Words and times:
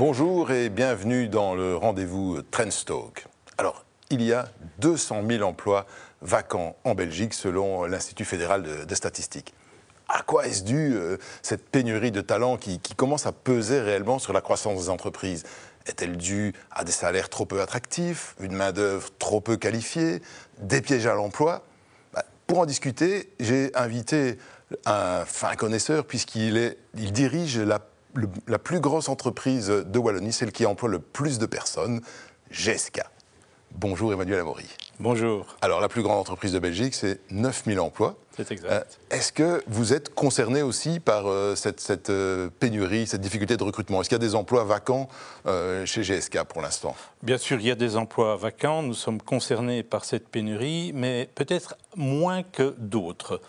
Bonjour 0.00 0.50
et 0.50 0.70
bienvenue 0.70 1.28
dans 1.28 1.54
le 1.54 1.76
rendez-vous 1.76 2.40
Trendstalk. 2.40 3.26
Alors, 3.58 3.84
il 4.08 4.22
y 4.22 4.32
a 4.32 4.48
200 4.78 5.24
000 5.28 5.42
emplois 5.42 5.84
vacants 6.22 6.74
en 6.84 6.94
Belgique 6.94 7.34
selon 7.34 7.84
l'Institut 7.84 8.24
fédéral 8.24 8.62
de, 8.62 8.94
statistiques. 8.94 9.52
À 10.08 10.22
quoi 10.22 10.46
est-ce 10.46 10.64
dû 10.64 10.94
euh, 10.94 11.18
cette 11.42 11.68
pénurie 11.68 12.12
de 12.12 12.22
talents 12.22 12.56
qui, 12.56 12.80
commence 12.96 13.26
à 13.26 13.32
peser 13.32 13.82
réellement 13.82 14.18
sur 14.18 14.32
la 14.32 14.40
croissance 14.40 14.84
des 14.84 14.88
entreprises? 14.88 15.42
Est-elle 15.84 16.16
due 16.16 16.54
à 16.70 16.84
des 16.84 16.92
salaires 16.92 17.28
trop 17.28 17.44
peu 17.44 17.60
attractifs, 17.60 18.36
une 18.40 18.54
main-d'œuvre 18.54 19.10
trop 19.18 19.42
peu 19.42 19.58
qualifiée, 19.58 20.22
des 20.60 20.80
pièges 20.80 21.06
à 21.06 21.12
l'emploi? 21.12 21.62
Bah, 22.14 22.24
Pour 22.46 22.60
en 22.60 22.64
discuter, 22.64 23.34
j'ai 23.38 23.70
invité 23.76 24.38
un 24.86 25.26
fin 25.26 25.56
connaisseur 25.56 26.06
puisqu'il 26.06 26.74
dirige 26.94 27.58
la, 27.58 27.80
la 28.46 28.58
plus 28.58 28.80
grosse 28.80 29.08
entreprise 29.08 29.68
de 29.68 29.98
Wallonie, 29.98 30.32
celle 30.32 30.52
qui 30.52 30.66
emploie 30.66 30.88
le 30.88 30.98
plus 30.98 31.38
de 31.38 31.46
personnes, 31.46 32.00
GSK. 32.50 33.00
Bonjour 33.74 34.12
Emmanuel 34.12 34.40
Amaury. 34.40 34.66
Bonjour, 34.98 35.46
Alors 35.62 35.80
la 35.80 35.88
plus 35.88 36.02
grande 36.02 36.18
entreprise 36.18 36.52
de 36.52 36.58
Belgique, 36.58 36.94
c'est 36.94 37.20
9000 37.30 37.80
emplois. 37.80 38.16
c'est 38.36 38.50
Euh, 38.50 38.54
exact. 38.54 38.98
Est-ce 39.10 39.32
que 39.32 39.62
vous 39.66 39.94
êtes 39.94 40.14
concerné 40.14 40.60
aussi 40.60 41.00
par 41.00 41.26
euh, 41.26 41.54
cette, 41.54 41.80
cette, 41.80 42.10
euh, 42.10 42.50
pénurie, 42.60 43.06
cette 43.06 43.22
difficulté 43.22 43.56
de 43.56 43.62
recrutement? 43.62 44.00
Est-ce 44.00 44.10
qu'il 44.10 44.16
y 44.16 44.22
a 44.22 44.26
des 44.26 44.34
emplois 44.34 44.64
vacants 44.64 45.08
euh, 45.46 45.86
chez 45.86 46.02
GSK 46.02 46.44
pour 46.44 46.60
l'instant? 46.60 46.94
Bien 47.22 47.38
sûr, 47.38 47.58
il 47.60 47.66
y 47.66 47.70
a 47.70 47.76
des 47.76 47.96
emplois 47.96 48.36
vacants, 48.36 48.82
nous 48.82 48.92
sommes 48.92 49.22
concernés 49.22 49.82
par 49.82 50.04
cette 50.04 50.28
pénurie, 50.28 50.92
mais 50.94 51.30
peut-être 51.34 51.76
moins 51.96 52.42
que 52.42 52.74
d'autres. 52.76 53.40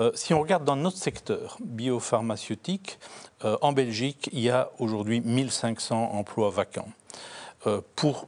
Euh, 0.00 0.10
si 0.14 0.34
on 0.34 0.40
regarde 0.40 0.64
dans 0.64 0.76
notre 0.76 0.98
secteur 0.98 1.56
biopharmaceutique, 1.64 2.98
euh, 3.44 3.56
en 3.60 3.72
Belgique, 3.72 4.28
il 4.32 4.40
y 4.40 4.50
a 4.50 4.70
aujourd'hui 4.80 5.20
1500 5.20 6.14
emplois 6.14 6.50
vacants. 6.50 6.88
Euh, 7.66 7.80
pour 7.96 8.26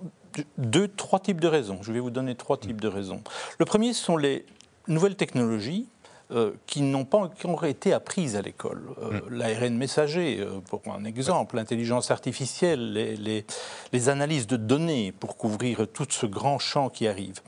deux, 0.58 0.89
trois 0.89 1.20
types 1.20 1.41
de 1.41 1.48
raisons. 1.48 1.78
Je 1.83 1.92
vais 1.92 2.00
vous 2.00 2.11
donner 2.11 2.34
trois 2.34 2.56
types 2.56 2.81
de 2.81 2.89
raisons. 2.89 3.22
Le 3.58 3.64
premier 3.64 3.92
ce 3.92 4.03
sont 4.05 4.17
les 4.17 4.45
nouvelles 4.86 5.17
technologies 5.17 5.86
euh, 6.30 6.53
qui 6.67 6.83
n'ont 6.83 7.05
pas 7.06 7.19
encore 7.19 7.64
été 7.64 7.92
apprises 7.95 8.36
à 8.36 8.42
l'école. 8.42 8.83
Euh, 9.03 9.20
L'ARN 9.30 9.75
messager, 9.77 10.41
euh, 10.41 10.61
pour 10.69 10.83
un 10.95 11.05
exemple, 11.05 11.56
l'intelligence 11.56 12.11
artificielle, 12.11 12.92
les, 12.92 13.17
les- 13.17 13.47
les 13.92 14.08
analyses 14.11 14.47
de 14.47 14.56
données 14.56 15.12
pour 15.12 15.36
couvrir 15.39 15.86
tout 15.92 16.06
ce 16.11 16.27
grand 16.27 16.58
champ 16.58 16.91
qui 16.91 17.06
arrive. 17.08 17.41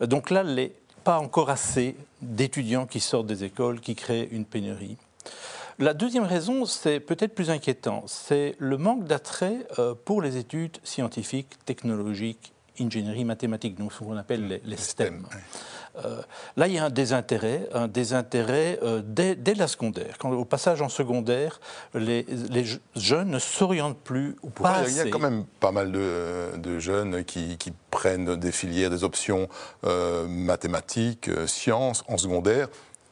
Donc 0.00 0.30
là, 0.30 0.44
les, 0.44 0.72
pas 1.02 1.18
encore 1.18 1.50
assez 1.50 1.96
d'étudiants 2.22 2.86
qui 2.86 3.00
sortent 3.00 3.26
des 3.26 3.42
écoles, 3.44 3.80
qui 3.80 3.94
créent 3.96 4.28
une 4.30 4.44
pénurie. 4.44 4.96
La 5.78 5.94
deuxième 5.94 6.24
raison, 6.24 6.64
c'est 6.66 6.98
peut-être 6.98 7.34
plus 7.34 7.50
inquiétant, 7.50 8.02
c'est 8.06 8.56
le 8.58 8.76
manque 8.78 9.04
d'attrait 9.04 9.58
euh, 9.78 9.94
pour 10.04 10.20
les 10.22 10.36
études 10.36 10.78
scientifiques, 10.82 11.50
technologiques, 11.66 12.52
ingénierie, 12.80 13.24
mathématiques, 13.24 13.76
donc 13.76 13.92
ce 13.92 13.98
qu'on 14.00 14.16
appelle 14.16 14.48
les, 14.48 14.60
les 14.64 14.76
STEM. 14.76 15.24
Euh, 16.04 16.20
là, 16.56 16.68
il 16.68 16.74
y 16.74 16.78
a 16.78 16.84
un 16.84 16.90
désintérêt, 16.90 17.68
un 17.72 17.88
désintérêt 17.88 18.78
euh, 18.82 19.02
dès, 19.04 19.34
dès 19.34 19.54
la 19.54 19.66
secondaire. 19.66 20.16
Quand, 20.18 20.30
au 20.32 20.44
passage 20.44 20.80
en 20.80 20.88
secondaire, 20.88 21.60
les, 21.94 22.24
les 22.50 22.64
je- 22.64 22.78
jeunes 22.94 23.30
ne 23.30 23.38
s'orientent 23.40 23.98
plus 23.98 24.36
ou 24.42 24.50
pas 24.50 24.82
Il 24.88 24.94
y 24.96 25.00
a 25.00 25.06
quand 25.08 25.18
même 25.18 25.44
pas 25.58 25.72
mal 25.72 25.90
de, 25.90 26.56
de 26.56 26.78
jeunes 26.78 27.24
qui, 27.24 27.56
qui 27.56 27.72
prennent 27.90 28.36
des 28.36 28.52
filières, 28.52 28.90
des 28.90 29.02
options 29.02 29.48
euh, 29.84 30.28
mathématiques, 30.28 31.30
sciences 31.46 32.04
en 32.08 32.16
secondaire. 32.16 32.68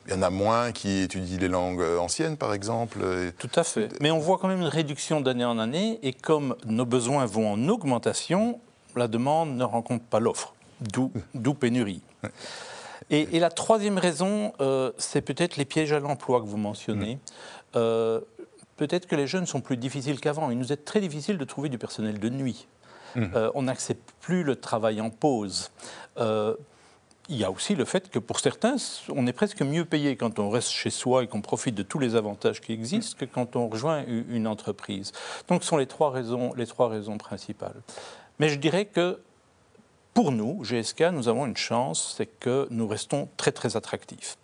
Il 0.06 0.14
y 0.14 0.16
en 0.16 0.22
a 0.22 0.30
moins 0.30 0.72
qui 0.72 1.00
étudient 1.02 1.38
les 1.38 1.48
langues 1.48 1.80
euh, 1.80 1.98
anciennes, 1.98 2.36
par 2.36 2.54
exemple. 2.54 2.98
et- 3.02 3.32
Tout 3.32 3.50
à 3.56 3.64
fait. 3.64 3.88
Mais 4.00 4.10
on 4.10 4.18
voit 4.18 4.38
quand 4.38 4.48
même 4.48 4.60
une 4.60 4.66
réduction 4.68 5.20
d'année 5.20 5.44
en 5.44 5.58
année, 5.58 5.98
et 6.02 6.12
comme 6.12 6.54
nos 6.64 6.84
besoins 6.86 7.26
vont 7.26 7.52
en 7.52 7.68
augmentation, 7.68 8.60
la 8.94 9.08
demande 9.08 9.56
ne 9.56 9.64
rencontre 9.64 10.04
pas 10.04 10.20
l'offre, 10.20 10.54
d'où 10.80 11.10
d'où 11.34 11.54
pénurie. 11.54 12.02
Et, 13.10 13.36
et 13.36 13.40
la 13.40 13.50
troisième 13.50 13.98
raison, 13.98 14.52
euh, 14.60 14.90
c'est 14.98 15.20
peut-être 15.22 15.56
les 15.56 15.64
pièges 15.64 15.92
à 15.92 16.00
l'emploi 16.00 16.40
que 16.40 16.46
vous 16.46 16.56
mentionnez. 16.56 17.18
Euh, 17.76 18.20
peut-être 18.76 19.06
que 19.06 19.14
les 19.16 19.26
jeunes 19.26 19.46
sont 19.46 19.60
plus 19.60 19.76
difficiles 19.76 20.18
qu'avant. 20.20 20.50
Il 20.50 20.58
nous 20.58 20.72
est 20.72 20.84
très 20.84 21.00
difficile 21.00 21.38
de 21.38 21.44
trouver 21.44 21.68
du 21.68 21.78
personnel 21.78 22.18
de 22.18 22.28
nuit. 22.28 22.66
Euh, 23.16 23.50
on 23.54 23.62
n'accepte 23.62 24.10
plus 24.20 24.42
le 24.42 24.56
travail 24.56 25.00
en 25.00 25.08
pause. 25.10 25.70
Il 27.28 27.36
y 27.36 27.44
a 27.44 27.50
aussi 27.50 27.74
le 27.74 27.84
fait 27.84 28.08
que 28.08 28.20
pour 28.20 28.38
certains, 28.38 28.76
on 29.08 29.26
est 29.26 29.32
presque 29.32 29.60
mieux 29.62 29.84
payé 29.84 30.16
quand 30.16 30.38
on 30.38 30.48
reste 30.48 30.70
chez 30.70 30.90
soi 30.90 31.24
et 31.24 31.26
qu'on 31.26 31.40
profite 31.40 31.74
de 31.74 31.82
tous 31.82 31.98
les 31.98 32.14
avantages 32.14 32.60
qui 32.60 32.72
existent 32.72 33.16
que 33.18 33.24
quand 33.24 33.56
on 33.56 33.68
rejoint 33.68 34.04
une 34.06 34.46
entreprise. 34.46 35.12
Donc 35.48 35.62
ce 35.62 35.68
sont 35.68 35.76
les 35.76 35.86
trois 35.86 36.10
raisons, 36.10 36.54
les 36.54 36.66
trois 36.66 36.88
raisons 36.88 37.18
principales. 37.18 37.82
Mais 38.38 38.48
je 38.48 38.58
dirais 38.58 38.84
que 38.84 39.18
pour 40.16 40.32
nous, 40.32 40.64
GSK, 40.64 41.10
nous 41.12 41.28
avons 41.28 41.44
une 41.44 41.58
chance, 41.58 42.14
c'est 42.16 42.24
que 42.40 42.66
nous 42.70 42.88
restons 42.88 43.28
très 43.36 43.52
très 43.52 43.76
attractifs. 43.76 44.38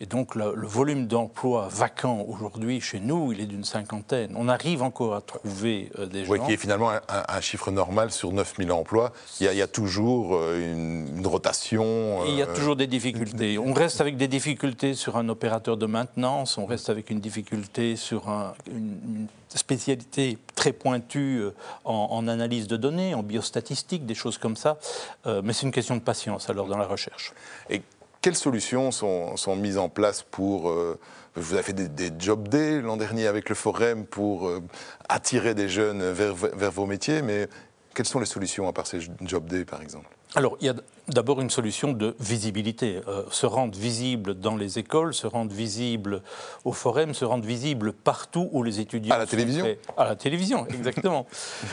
Et 0.00 0.06
donc 0.06 0.36
le, 0.36 0.54
le 0.54 0.68
volume 0.68 1.08
d'emplois 1.08 1.66
vacants 1.68 2.24
aujourd'hui 2.28 2.80
chez 2.80 3.00
nous, 3.00 3.32
il 3.32 3.40
est 3.40 3.46
d'une 3.46 3.64
cinquantaine. 3.64 4.34
On 4.36 4.48
arrive 4.48 4.82
encore 4.84 5.16
à 5.16 5.20
trouver 5.20 5.90
euh, 5.98 6.06
des 6.06 6.24
gens. 6.24 6.46
qui 6.46 6.52
est 6.52 6.56
finalement 6.56 6.90
un, 6.90 7.00
un- 7.08 7.24
un 7.28 7.40
chiffre 7.40 7.72
normal 7.72 8.12
sur 8.12 8.30
9000 8.30 8.70
emplois. 8.70 9.12
Il 9.40 9.46
y 9.46 9.48
a, 9.48 9.52
il 9.52 9.58
y 9.58 9.62
a 9.62 9.66
toujours 9.66 10.36
euh, 10.36 10.60
une, 10.72 11.18
une 11.18 11.26
rotation. 11.26 12.24
Il 12.28 12.34
y 12.36 12.42
a 12.42 12.46
euh, 12.46 12.54
toujours 12.54 12.76
des 12.76 12.86
difficultés. 12.86 13.58
On 13.58 13.72
reste 13.72 14.00
avec 14.00 14.16
des 14.16 14.28
difficultés 14.28 14.94
sur 14.94 15.16
un 15.16 15.28
opérateur 15.28 15.76
de 15.76 15.86
maintenance, 15.86 16.56
on 16.56 16.66
reste 16.66 16.88
avec 16.88 17.10
une 17.10 17.18
difficulté 17.18 17.96
sur 17.96 18.28
un- 18.28 18.54
une, 18.70 18.76
une 19.08 19.26
spécialité 19.54 20.38
très 20.54 20.72
pointue 20.72 21.38
euh, 21.40 21.54
en, 21.84 22.08
en 22.10 22.28
analyse 22.28 22.66
de 22.66 22.76
données, 22.76 23.14
en 23.14 23.22
biostatistique, 23.22 24.06
des 24.06 24.14
choses 24.14 24.38
comme 24.38 24.56
ça. 24.56 24.78
Euh, 25.26 25.40
mais 25.44 25.52
c'est 25.52 25.66
une 25.66 25.72
question 25.72 25.96
de 25.96 26.00
patience 26.02 26.50
alors 26.50 26.66
dans 26.66 26.78
la 26.78 26.86
recherche. 26.86 27.32
Et 27.70 27.82
quelles 28.20 28.36
solutions 28.36 28.90
sont, 28.90 29.36
sont 29.36 29.56
mises 29.56 29.78
en 29.78 29.88
place 29.88 30.22
pour... 30.22 30.68
euh, 30.68 30.98
vous 31.38 31.52
avez 31.52 31.62
fait 31.62 31.74
des, 31.74 31.88
des 31.88 32.10
job 32.18 32.48
days 32.48 32.80
l'an 32.80 32.96
dernier 32.96 33.26
avec 33.26 33.50
le 33.50 33.54
Forum 33.54 34.06
pour 34.06 34.48
euh, 34.48 34.62
attirer 35.08 35.54
des 35.54 35.68
jeunes 35.68 36.10
vers, 36.10 36.34
vers 36.34 36.72
vos 36.72 36.86
métiers, 36.86 37.20
mais 37.20 37.46
quelles 37.94 38.06
sont 38.06 38.20
les 38.20 38.26
solutions 38.26 38.66
à 38.66 38.72
part 38.72 38.86
ces 38.86 39.00
job 39.20 39.46
days, 39.46 39.66
par 39.66 39.82
exemple? 39.82 40.08
Alors, 40.34 40.56
il 40.60 40.66
y 40.66 40.70
a 40.70 40.74
d'abord 41.08 41.40
une 41.40 41.50
solution 41.50 41.92
de 41.92 42.16
visibilité. 42.20 43.00
Euh, 43.08 43.22
se 43.30 43.46
rendre 43.46 43.78
visible 43.78 44.34
dans 44.34 44.56
les 44.56 44.78
écoles, 44.78 45.14
se 45.14 45.26
rendre 45.26 45.52
visible 45.52 46.22
au 46.64 46.72
forum, 46.72 47.14
se 47.14 47.24
rendre 47.24 47.44
visible 47.44 47.92
partout 47.92 48.48
où 48.52 48.62
les 48.62 48.80
étudiants. 48.80 49.14
À 49.14 49.18
la 49.18 49.24
sont 49.26 49.30
télévision 49.30 49.64
prêts- 49.64 49.78
À 49.96 50.04
la 50.04 50.16
télévision, 50.16 50.66
exactement. 50.70 51.26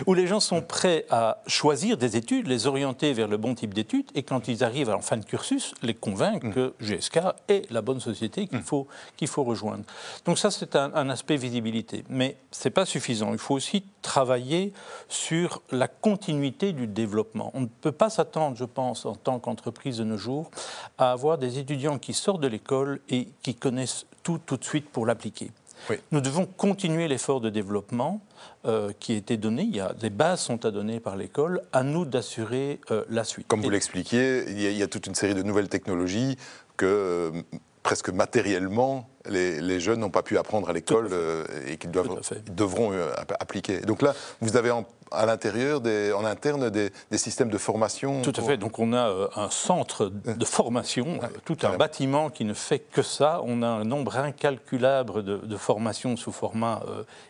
où 0.05 0.13
les 0.13 0.27
gens 0.27 0.39
sont 0.39 0.61
prêts 0.61 1.05
à 1.09 1.41
choisir 1.47 1.97
des 1.97 2.15
études, 2.17 2.47
les 2.47 2.67
orienter 2.67 3.13
vers 3.13 3.27
le 3.27 3.37
bon 3.37 3.55
type 3.55 3.73
d'études, 3.73 4.09
et 4.15 4.23
quand 4.23 4.47
ils 4.47 4.63
arrivent 4.63 4.89
en 4.89 5.01
fin 5.01 5.17
de 5.17 5.25
cursus, 5.25 5.73
les 5.81 5.93
convaincre 5.93 6.45
Mm. 6.47 6.53
que 6.53 6.73
GSK 6.79 7.19
est 7.47 7.69
la 7.71 7.81
bonne 7.81 7.99
société 7.99 8.47
qu'il 8.47 8.61
faut, 8.61 8.87
qu'il 9.17 9.27
faut 9.27 9.43
rejoindre. 9.43 9.83
Donc, 10.25 10.37
ça, 10.39 10.51
c'est 10.51 10.75
un, 10.75 10.91
un 10.95 11.09
aspect 11.09 11.37
visibilité. 11.37 12.03
Mais 12.09 12.37
ce 12.51 12.67
n'est 12.67 12.71
pas 12.71 12.85
suffisant. 12.85 13.31
Il 13.31 13.37
faut 13.37 13.53
aussi 13.55 13.83
travailler 14.01 14.73
sur 15.09 15.61
la 15.71 15.87
continuité 15.87 16.73
du 16.73 16.87
développement. 16.87 17.51
On 17.53 17.61
ne 17.61 17.65
peut 17.67 17.91
pas 17.91 18.09
s'attendre, 18.09 18.57
je 18.57 18.65
pense, 18.65 19.05
en 19.05 19.15
tant 19.23 19.39
qu'entreprise 19.39 19.97
de 19.97 20.03
nos 20.03 20.17
jours, 20.17 20.51
à 20.97 21.11
avoir 21.11 21.37
des 21.37 21.59
étudiants 21.59 21.97
qui 21.99 22.13
sortent 22.13 22.41
de 22.41 22.47
l'école 22.47 22.99
et 23.09 23.29
qui 23.41 23.55
connaissent 23.55 24.05
tout 24.23 24.39
tout 24.45 24.57
de 24.57 24.63
suite 24.63 24.89
pour 24.89 25.05
l'appliquer. 25.05 25.51
Oui. 25.89 25.97
Nous 26.13 26.21
devons 26.21 26.45
continuer 26.45 27.09
l'effort 27.09 27.41
de 27.41 27.49
développement 27.49 28.21
euh, 28.65 28.93
qui 29.01 29.11
a 29.13 29.15
été 29.17 29.35
donné. 29.35 29.63
Il 29.63 29.75
y 29.75 29.81
a, 29.81 29.93
les 30.01 30.09
bases 30.09 30.39
sont 30.39 30.65
à 30.65 30.71
donner 30.71 31.01
par 31.01 31.17
l'école. 31.17 31.61
À 31.73 31.83
nous 31.83 32.05
d'assurer 32.05 32.79
euh, 32.91 33.03
la 33.09 33.25
suite. 33.25 33.47
Comme 33.47 33.61
vous 33.61 33.69
l'expliquiez, 33.69 34.45
il, 34.47 34.61
y 34.61 34.67
a- 34.67 34.69
il 34.71 34.77
y 34.77 34.83
a 34.83 34.87
toute 34.87 35.07
une 35.07 35.15
série 35.15 35.33
de 35.35 35.43
nouvelles 35.43 35.67
technologies 35.67 36.37
que 36.77 36.85
euh, 36.85 37.41
presque 37.81 38.09
matériellement, 38.11 39.09
les, 39.29 39.61
les 39.61 39.79
jeunes 39.79 39.99
n'ont 39.99 40.09
pas 40.09 40.23
pu 40.23 40.37
apprendre 40.37 40.69
à 40.69 40.73
l'école 40.73 41.09
euh, 41.11 41.45
et 41.67 41.77
qu'ils 41.77 41.91
devront 41.91 42.91
euh, 42.93 43.11
app- 43.15 43.35
appliquer. 43.39 43.81
Donc 43.81 44.01
là, 44.01 44.13
vous 44.41 44.57
avez 44.57 44.71
en- 44.71 44.85
à 45.15 45.27
l'intérieur, 45.27 45.79
en 46.17 46.25
interne, 46.25 46.71
des, 46.71 46.89
des 47.11 47.17
systèmes 47.19 47.49
de 47.49 47.57
formation 47.59 48.23
Tout 48.23 48.31
à 48.31 48.33
pour- 48.33 48.47
fait. 48.47 48.57
Donc 48.57 48.79
on 48.79 48.93
a 48.93 49.09
euh, 49.09 49.27
un 49.35 49.51
centre 49.51 50.07
de 50.09 50.45
formation, 50.45 51.19
tout 51.45 51.57
un 51.61 51.77
bâtiment 51.77 52.31
qui 52.31 52.45
ne 52.45 52.55
fait 52.55 52.79
que 52.79 53.03
ça. 53.03 53.41
On 53.45 53.61
a 53.61 53.67
un 53.67 53.83
nombre 53.83 54.17
incalculable 54.17 55.23
de, 55.23 55.37
de 55.37 55.57
formations 55.57 56.17
sous 56.17 56.31
format 56.31 56.81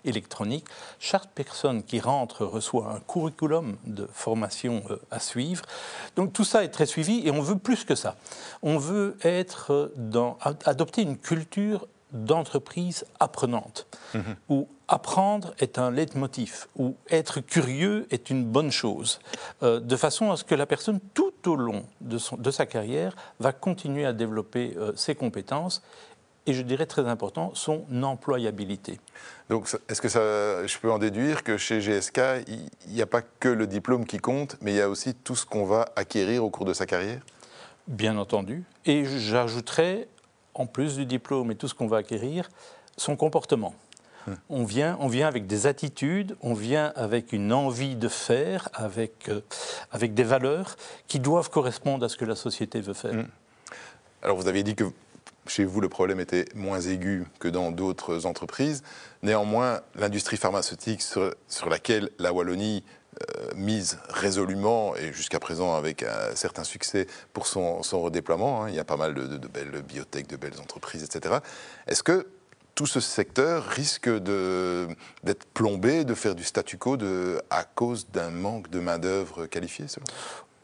électronique. 0.06 0.66
Chaque 1.00 1.28
personne 1.36 1.84
qui 1.84 2.00
rentre 2.00 2.46
reçoit 2.46 2.88
un 2.90 3.00
curriculum 3.02 3.76
de 3.86 4.08
formation 4.14 4.82
à 5.12 5.20
suivre. 5.20 5.64
Donc 6.16 6.32
tout 6.32 6.46
ça 6.46 6.64
est 6.64 6.70
très 6.70 6.86
suivi 6.86 7.28
et 7.28 7.32
on 7.32 7.42
veut 7.42 7.58
plus 7.58 7.84
que 7.84 7.96
ça. 7.96 8.16
On 8.62 8.78
veut 8.78 9.18
être 9.24 9.92
dans, 9.98 10.38
ad- 10.42 10.64
adopter 10.66 11.02
une 11.02 11.18
culture 11.18 11.83
d'entreprise 12.14 13.06
apprenante, 13.20 13.88
où 14.50 14.68
apprendre 14.88 15.54
est 15.60 15.78
un 15.80 15.92
leitmotiv, 15.92 16.68
où 16.78 16.96
être 17.10 17.40
curieux 17.42 18.06
est 18.12 18.30
une 18.30 18.46
bonne 18.46 18.72
chose, 18.72 19.20
euh, 19.64 19.80
de 19.80 19.96
façon 19.96 20.32
à 20.32 20.38
ce 20.38 20.44
que 20.44 20.56
la 20.56 20.66
personne, 20.66 21.00
tout 21.14 21.34
au 21.48 21.56
long 21.56 21.84
de, 22.02 22.18
son- 22.18 22.38
de 22.38 22.52
sa 22.52 22.66
carrière, 22.66 23.16
va 23.40 23.52
continuer 23.52 24.06
à 24.06 24.14
développer 24.14 24.74
euh, 24.78 24.92
ses 24.96 25.16
compétences 25.16 25.82
et 26.46 26.54
je 26.54 26.62
dirais 26.62 26.86
très 26.86 27.08
important, 27.08 27.52
son 27.56 27.86
employabilité. 28.04 29.00
Donc, 29.50 29.68
est-ce 29.88 30.02
que 30.02 30.10
ça, 30.10 30.68
je 30.68 30.78
peux 30.78 30.92
en 30.92 31.00
déduire 31.00 31.42
que 31.44 31.58
chez 31.58 31.80
GSK, 31.80 32.20
il 32.48 32.94
n'y 32.94 33.02
a 33.02 33.06
pas 33.06 33.22
que 33.22 33.48
le 33.50 33.66
diplôme 33.66 34.06
qui 34.06 34.18
compte, 34.18 34.58
mais 34.62 34.72
il 34.74 34.78
y 34.78 34.82
a 34.82 34.90
aussi 34.90 35.14
tout 35.16 35.36
ce 35.38 35.46
qu'on 35.46 35.66
va 35.66 35.86
acquérir 35.96 36.44
au 36.44 36.50
cours 36.50 36.66
de 36.66 36.74
sa 36.74 36.86
carrière? 36.86 37.22
Bien 37.88 38.18
entendu. 38.18 38.64
Et 38.86 39.06
j'ajouterais, 39.06 40.08
en 40.54 40.66
plus 40.66 40.96
du 40.96 41.06
diplôme 41.06 41.52
et 41.52 41.56
tout 41.56 41.68
ce 41.68 41.74
qu'on 41.74 41.88
va 41.88 41.98
acquérir, 41.98 42.50
son 42.98 43.16
comportement. 43.16 43.74
Hum. 44.28 44.38
On, 44.50 44.64
vient, 44.64 44.98
on 45.02 45.08
vient 45.08 45.28
avec 45.28 45.48
des 45.48 45.68
attitudes, 45.68 46.36
on 46.42 46.54
vient 46.54 46.94
avec 46.96 47.34
une 47.34 47.52
envie 47.52 47.96
de 47.96 48.08
faire, 48.08 48.70
avec, 48.74 49.30
euh, 49.30 49.42
avec 49.92 50.14
des 50.14 50.24
valeurs 50.24 50.76
qui 51.08 51.20
doivent 51.20 51.50
correspondre 51.50 52.06
à 52.06 52.10
ce 52.10 52.16
que 52.16 52.26
la 52.26 52.36
société 52.36 52.80
veut 52.80 52.94
faire. 52.94 53.14
Hum. 53.14 53.28
Alors 54.22 54.38
vous 54.38 54.48
aviez 54.48 54.64
dit 54.64 54.76
que 54.76 54.86
chez 55.48 55.66
vous, 55.66 55.82
le 55.82 55.90
problème 55.90 56.20
était 56.20 56.46
moins 56.56 56.80
aigu 56.80 57.26
que 57.40 57.50
dans 57.50 57.72
d'autres 57.72 58.26
entreprises. 58.26 58.82
Néanmoins, 59.24 59.82
l'industrie 59.96 60.38
pharmaceutique 60.38 61.02
sur, 61.02 61.70
laquelle 61.70 62.10
la 62.18 62.32
Wallonie 62.32 62.84
mise 63.56 64.00
résolument 64.10 64.96
et 64.96 65.14
jusqu'à 65.14 65.40
présent 65.40 65.76
avec 65.76 66.04
un 66.04 66.36
certain 66.36 66.64
succès 66.64 67.08
pour 67.34 67.48
son, 67.48 67.82
redéploiement, 67.94 68.64
hein, 68.64 68.70
il 68.70 68.76
y 68.76 68.80
a 68.80 68.84
pas 68.84 68.98
mal 68.98 69.14
de, 69.14 69.48
belles 69.48 69.82
biotech, 69.82 70.28
de 70.28 70.36
belles 70.36 70.60
entreprises, 70.60 71.04
etc. 71.04 71.36
Est-ce 71.88 72.04
que 72.04 72.28
tout 72.76 72.88
ce 72.88 73.00
secteur 73.00 73.66
risque 73.66 74.10
d'être 74.10 75.46
plombé, 75.54 76.06
de 76.06 76.16
faire 76.16 76.36
du 76.36 76.44
statu 76.44 76.78
quo 76.78 76.98
à 77.50 77.64
cause 77.64 78.08
d'un 78.12 78.32
manque 78.32 78.70
de 78.70 78.80
main-d'œuvre 78.80 79.46
qualifiée 79.46 79.88
selon 79.88 80.06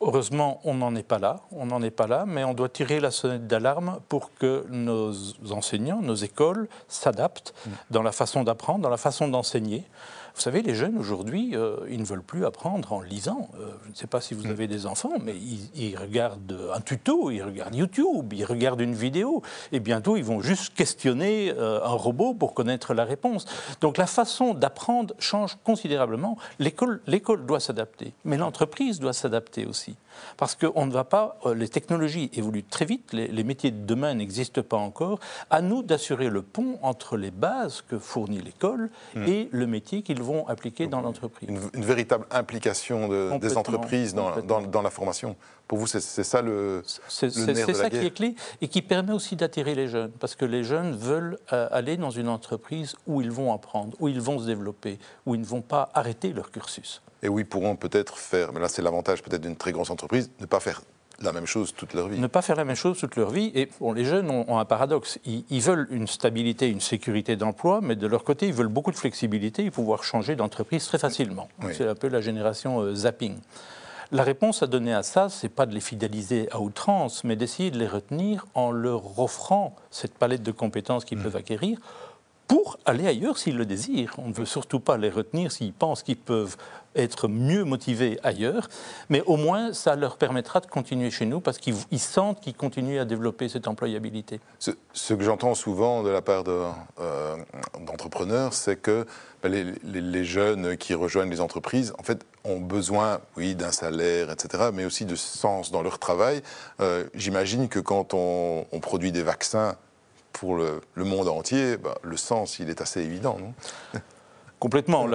Heureusement, 0.01 0.61
on 0.63 0.75
n'en 0.75 0.95
est 0.95 1.03
pas 1.03 1.19
là, 1.19 1.41
on 1.51 1.65
n'en 1.65 1.81
est 1.81 1.91
pas 1.91 2.07
là, 2.07 2.23
mais 2.25 2.45
on 2.45 2.53
doit 2.53 2.69
tirer 2.69 3.01
la 3.01 3.11
sonnette 3.11 3.47
d'alarme 3.47 3.99
pour 4.07 4.33
que 4.33 4.65
nos 4.69 5.11
enseignants, 5.51 6.01
nos 6.01 6.15
écoles 6.15 6.69
s'adaptent 6.87 7.53
mm. 7.65 7.69
dans 7.91 8.01
la 8.01 8.13
façon 8.13 8.43
d'apprendre, 8.43 8.79
dans 8.79 8.89
la 8.89 8.97
façon 8.97 9.27
d'enseigner. 9.27 9.83
Vous 10.39 10.43
savez, 10.43 10.61
les 10.61 10.73
jeunes 10.73 10.97
aujourd'hui, 10.97 11.51
euh, 11.53 11.75
ils 11.89 11.99
ne 11.99 12.05
veulent 12.05 12.23
plus 12.23 12.45
apprendre 12.45 12.93
en 12.93 13.01
lisant. 13.01 13.49
Euh, 13.59 13.71
je 13.83 13.89
ne 13.89 13.93
sais 13.93 14.07
pas 14.07 14.21
si 14.21 14.33
vous 14.33 14.47
mm. 14.47 14.51
avez 14.51 14.67
des 14.69 14.85
enfants, 14.85 15.11
mais 15.21 15.35
ils, 15.35 15.97
regardent 15.97 16.57
un 16.73 16.79
tuto, 16.79 17.29
ils 17.29 17.43
regardent 17.43 17.75
YouTube, 17.75 18.31
ils 18.31 18.45
regardent 18.45 18.79
une 18.79 18.95
vidéo, 18.95 19.41
et 19.73 19.81
bientôt 19.81 20.15
ils 20.15 20.23
vont 20.23 20.39
juste 20.39 20.73
questionner 20.75 21.51
euh, 21.57 21.83
un 21.83 21.89
robot 21.89 22.33
pour 22.33 22.53
connaître 22.53 22.93
la 22.93 23.03
réponse. 23.03 23.43
Donc 23.81 23.97
la 23.97 24.07
façon 24.07 24.53
d'apprendre 24.53 25.13
change 25.19 25.57
considérablement. 25.65 26.37
L'école 26.57 27.45
doit 27.45 27.59
s'adapter, 27.59 28.13
mais 28.23 28.37
l'entreprise 28.37 29.01
doit 29.01 29.11
s'adapter 29.11 29.65
aussi. 29.65 29.97
Parce 30.37 30.55
qu'on 30.55 30.85
ne 30.85 30.91
va 30.91 31.03
pas, 31.03 31.37
les 31.55 31.69
technologies 31.69 32.29
évoluent 32.33 32.63
très 32.63 32.85
vite, 32.85 33.13
les, 33.13 33.43
métiers 33.43 33.71
de 33.71 33.85
demain 33.85 34.13
n'existent 34.13 34.61
pas 34.61 34.77
encore. 34.77 35.19
À 35.49 35.61
nous 35.61 35.83
d'assurer 35.83 36.29
le 36.29 36.41
pont 36.41 36.79
entre 36.81 37.17
les 37.17 37.31
bases 37.31 37.83
que 37.87 37.97
fournit 37.97 38.41
l'école 38.41 38.89
mm. 39.15 39.23
et 39.27 39.49
le 39.51 39.67
métier 39.67 40.01
qu'ils 40.01 40.21
vont 40.21 40.47
appliquer 40.47 40.87
dans 40.87 41.01
l'entreprise. 41.01 41.49
Une, 41.49 41.83
véritable 41.83 42.25
implication 42.31 43.37
des 43.37 43.57
entreprises 43.57 44.13
dans, 44.13 44.81
la 44.81 44.89
formation. 44.89 45.35
Pour 45.67 45.77
vous, 45.77 45.87
c'est 45.87 46.01
ça 46.01 46.41
le, 46.41 46.81
C'est 47.07 47.29
ça 47.29 47.89
qui 47.89 47.97
est 47.97 48.13
clé 48.13 48.35
et 48.61 48.67
qui 48.67 48.81
permet 48.81 49.13
aussi 49.13 49.35
d'attirer 49.35 49.75
les 49.75 49.87
jeunes, 49.87 50.11
parce 50.11 50.35
que 50.35 50.45
les 50.45 50.63
jeunes 50.63 50.95
veulent 50.95 51.37
euh, 51.53 51.67
aller 51.71 51.97
dans 51.97 52.09
une 52.09 52.27
entreprise 52.27 52.95
où 53.07 53.21
ils 53.21 53.31
vont 53.31 53.53
apprendre, 53.53 53.95
où 53.99 54.07
ils 54.07 54.21
vont 54.21 54.39
se 54.39 54.45
développer, 54.45 54.99
où 55.25 55.35
ils 55.35 55.41
ne 55.41 55.45
vont 55.45 55.61
pas 55.61 55.89
arrêter 55.93 56.33
leur 56.33 56.51
cursus. 56.51 57.01
Et 57.21 57.29
où 57.29 57.39
ils 57.39 57.45
pourront 57.45 57.75
peut-être 57.75 58.17
faire, 58.17 58.53
mais 58.53 58.59
là 58.59 58.69
c'est 58.69 58.81
l'avantage 58.81 59.21
peut-être 59.21 59.41
d'une 59.41 59.57
très 59.57 59.71
grosse 59.71 59.89
entreprise, 59.89 60.31
ne 60.39 60.45
pas 60.45 60.59
faire 60.59 60.81
la 61.21 61.31
même 61.31 61.45
chose 61.45 61.73
toute 61.75 61.93
leur 61.93 62.07
vie. 62.07 62.19
Ne 62.19 62.27
pas 62.27 62.41
faire 62.41 62.55
la 62.55 62.65
même 62.65 62.75
chose 62.75 62.97
toute 62.97 63.15
leur 63.15 63.29
vie. 63.29 63.51
Et 63.55 63.69
bon, 63.79 63.91
les 63.91 64.05
jeunes 64.05 64.29
ont, 64.29 64.57
un 64.57 64.65
paradoxe. 64.65 65.19
Ils, 65.25 65.61
veulent 65.61 65.87
une 65.91 66.07
stabilité, 66.07 66.69
une 66.69 66.79
sécurité 66.79 67.35
d'emploi, 67.35 67.79
mais 67.81 67.95
de 67.95 68.07
leur 68.07 68.23
côté, 68.23 68.47
ils 68.47 68.53
veulent 68.53 68.67
beaucoup 68.67 68.91
de 68.91 68.97
flexibilité 68.97 69.65
et 69.65 69.71
pouvoir 69.71 70.03
changer 70.03 70.35
d'entreprise 70.35 70.85
très 70.85 70.97
facilement. 70.97 71.49
C'est 71.73 71.87
un 71.87 71.95
peu 71.95 72.07
la 72.07 72.21
génération 72.21 72.79
euh, 72.81 72.95
zapping. 72.95 73.37
La 74.11 74.23
réponse 74.23 74.63
à 74.63 74.67
donner 74.67 74.93
à 74.93 75.03
ça, 75.03 75.29
c'est 75.29 75.49
pas 75.49 75.67
de 75.67 75.73
les 75.73 75.81
fidéliser 75.81 76.49
à 76.51 76.59
outrance, 76.59 77.23
mais 77.23 77.35
d'essayer 77.35 77.69
de 77.69 77.77
les 77.77 77.85
retenir 77.85 78.47
en 78.55 78.71
leur 78.71 79.19
offrant 79.19 79.75
cette 79.91 80.15
palette 80.15 80.41
de 80.41 80.51
compétences 80.51 81.05
qu'ils 81.05 81.19
mmh. 81.19 81.23
peuvent 81.23 81.35
acquérir 81.35 81.79
pour 82.47 82.79
aller 82.85 83.05
ailleurs 83.05 83.37
s'ils 83.37 83.55
le 83.55 83.65
désirent. 83.67 84.15
On 84.17 84.29
ne 84.29 84.33
veut 84.33 84.45
surtout 84.45 84.79
pas 84.79 84.97
les 84.97 85.11
retenir 85.11 85.51
s'ils 85.51 85.73
pensent 85.73 86.01
qu'ils 86.01 86.17
peuvent 86.17 86.57
être 86.95 87.27
mieux 87.27 87.63
motivés 87.63 88.19
ailleurs, 88.23 88.67
mais 89.09 89.21
au 89.25 89.37
moins 89.37 89.73
ça 89.73 89.95
leur 89.95 90.17
permettra 90.17 90.59
de 90.59 90.65
continuer 90.65 91.11
chez 91.11 91.25
nous 91.25 91.39
parce 91.39 91.57
qu'ils 91.57 91.99
sentent 91.99 92.41
qu'ils 92.41 92.55
continuent 92.55 92.99
à 92.99 93.05
développer 93.05 93.49
cette 93.49 93.67
employabilité. 93.67 94.39
Ce, 94.59 95.13
que 95.13 95.23
j'entends 95.23 95.55
souvent 95.55 96.03
de 96.03 96.09
la 96.09 96.21
part 96.21 96.43
euh, 96.47 97.35
d'entrepreneurs, 97.85 98.53
c'est 98.53 98.75
que 98.75 99.05
ben, 99.41 99.75
les, 99.83 100.25
jeunes 100.25 100.75
qui 100.75 100.93
rejoignent 100.93 101.29
les 101.29 101.39
entreprises, 101.39 101.93
en 101.97 102.03
fait, 102.03 102.25
ont 102.43 102.59
besoin, 102.59 103.21
oui, 103.37 103.55
d'un 103.55 103.71
salaire, 103.71 104.31
etc., 104.31 104.69
mais 104.73 104.83
aussi 104.83 105.05
de 105.05 105.15
sens 105.15 105.71
dans 105.71 105.81
leur 105.81 105.97
travail. 105.97 106.41
Euh, 106.81 107.05
j'imagine 107.13 107.69
que 107.69 107.79
quand 107.79 108.13
on, 108.13 108.65
produit 108.81 109.11
des 109.11 109.23
vaccins 109.23 109.75
pour 110.33 110.57
le, 110.57 110.81
monde 110.95 111.29
entier, 111.29 111.77
ben, 111.77 111.93
le 112.01 112.17
sens, 112.17 112.59
il 112.59 112.69
est 112.69 112.81
assez 112.81 113.01
évident, 113.01 113.37
non? 113.39 113.53
Complètement. 114.59 115.07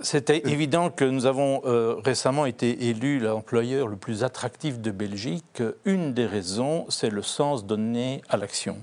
C'était 0.00 0.48
évident 0.48 0.88
que 0.88 1.04
nous 1.04 1.26
avons 1.26 1.60
euh, 1.66 1.96
récemment 2.02 2.46
été 2.46 2.88
élus 2.88 3.18
l'employeur 3.18 3.88
le 3.88 3.96
plus 3.96 4.24
attractif 4.24 4.80
de 4.80 4.90
Belgique. 4.90 5.62
Une 5.84 6.14
des 6.14 6.24
raisons, 6.24 6.86
c'est 6.88 7.10
le 7.10 7.22
sens 7.22 7.66
donné 7.66 8.22
à 8.30 8.38
l'action. 8.38 8.78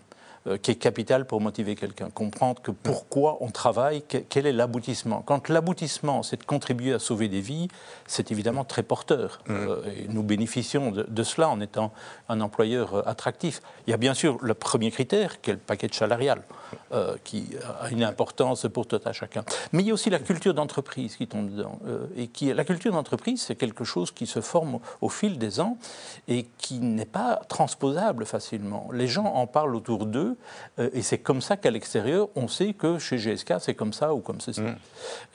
Euh, 0.50 0.58
qui 0.58 0.72
est 0.72 0.76
capital 0.76 1.26
pour 1.26 1.42
motiver 1.42 1.76
quelqu'un. 1.76 2.10
Comprendre 2.10 2.62
que 2.62 2.72
pourquoi 2.72 3.38
on 3.42 3.50
travaille, 3.50 4.04
quel 4.30 4.46
est 4.46 4.52
l'aboutissement. 4.52 5.22
Quand 5.22 5.50
l'aboutissement, 5.50 6.24
c'est 6.24 6.38
de 6.38 6.44
contribuer 6.44 6.94
à 6.94 7.00
sauver 7.00 7.28
des 7.28 7.42
vies, 7.42 7.68
c'est 8.08 8.32
évidemment 8.32 8.64
très 8.64 8.84
porteur. 8.84 9.42
Mmh. 9.48 9.54
Euh, 9.54 9.82
et 9.86 10.08
nous 10.08 10.24
bénéficions 10.24 10.92
de, 10.92 11.24
cela 11.24 11.50
en 11.50 11.60
étant 11.62 11.92
un 12.30 12.42
employeur 12.42 12.96
euh, 12.96 13.02
attractif. 13.06 13.62
Il 13.88 13.92
y 13.92 13.94
a 13.94 13.98
bien 13.98 14.14
sûr 14.14 14.38
le 14.42 14.54
premier 14.54 14.92
critère, 14.92 15.42
qui 15.42 15.52
est 15.52 15.54
le 15.54 15.60
paquet 15.60 15.90
salarial, 15.92 16.44
qui 17.24 17.50
a 17.82 17.90
une 17.90 18.04
importance 18.04 18.68
pour 18.72 18.88
tout 18.88 19.02
à 19.06 19.14
chacun. 19.14 19.44
Mais 19.72 19.84
il 19.84 19.88
y 19.88 19.92
a 19.92 19.94
aussi 19.94 20.10
la 20.10 20.20
culture 20.20 20.54
d'entreprise 20.54 21.16
qui 21.16 21.28
tombe 21.28 21.50
dedans. 21.50 21.80
et 22.16 22.28
qui, 22.28 22.54
la 22.54 22.64
culture 22.64 22.92
d'entreprise, 22.92 23.42
c'est 23.42 23.56
quelque 23.56 23.84
chose 23.84 24.12
qui 24.12 24.28
se 24.28 24.42
forme 24.42 24.80
au 25.02 25.10
fil 25.10 25.38
des 25.38 25.60
ans 25.60 25.78
et 26.28 26.48
qui 26.58 26.80
n'est 26.80 27.06
pas 27.06 27.42
transposable 27.48 28.26
facilement. 28.26 28.90
Les 28.94 29.08
gens 29.08 29.26
en 29.26 29.48
parlent 29.48 29.76
autour 29.76 30.06
d'eux 30.06 30.38
et 30.78 31.02
c'est 31.02 31.18
comme 31.18 31.42
ça 31.42 31.58
qu'à 31.58 31.72
l'extérieur, 31.72 32.30
on 32.36 32.48
sait 32.48 32.74
que 32.74 33.00
chez 33.00 33.18
GSK, 33.18 33.56
c'est 33.60 33.76
comme 33.76 33.94
ça 33.94 34.14
ou 34.14 34.20
comme 34.20 34.42
ceci. 34.42 34.62
Mm. 34.62 34.76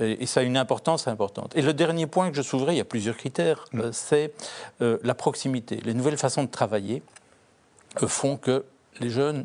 Et, 0.01 0.27
ça 0.27 0.41
a 0.41 0.43
une 0.43 0.57
importance 0.57 1.07
importante. 1.09 1.53
Et 1.57 1.63
le 1.63 1.73
dernier 1.73 2.07
point 2.07 2.31
que 2.31 2.37
je 2.37 2.43
souleverai, 2.43 2.75
il 2.75 2.79
y 2.79 2.81
a 2.81 2.85
plusieurs 2.85 3.17
critères, 3.17 3.65
mm. 3.73 3.81
euh, 3.81 3.93
c'est 3.93 4.33
euh, 4.81 4.99
la 5.03 5.15
proximité. 5.15 5.77
Les 5.85 5.95
nouvelles 5.95 6.17
façons 6.17 6.45
de 6.45 6.49
travailler 6.49 7.03
font 8.07 8.37
que 8.37 8.65
les 9.01 9.11
jeunes, 9.11 9.45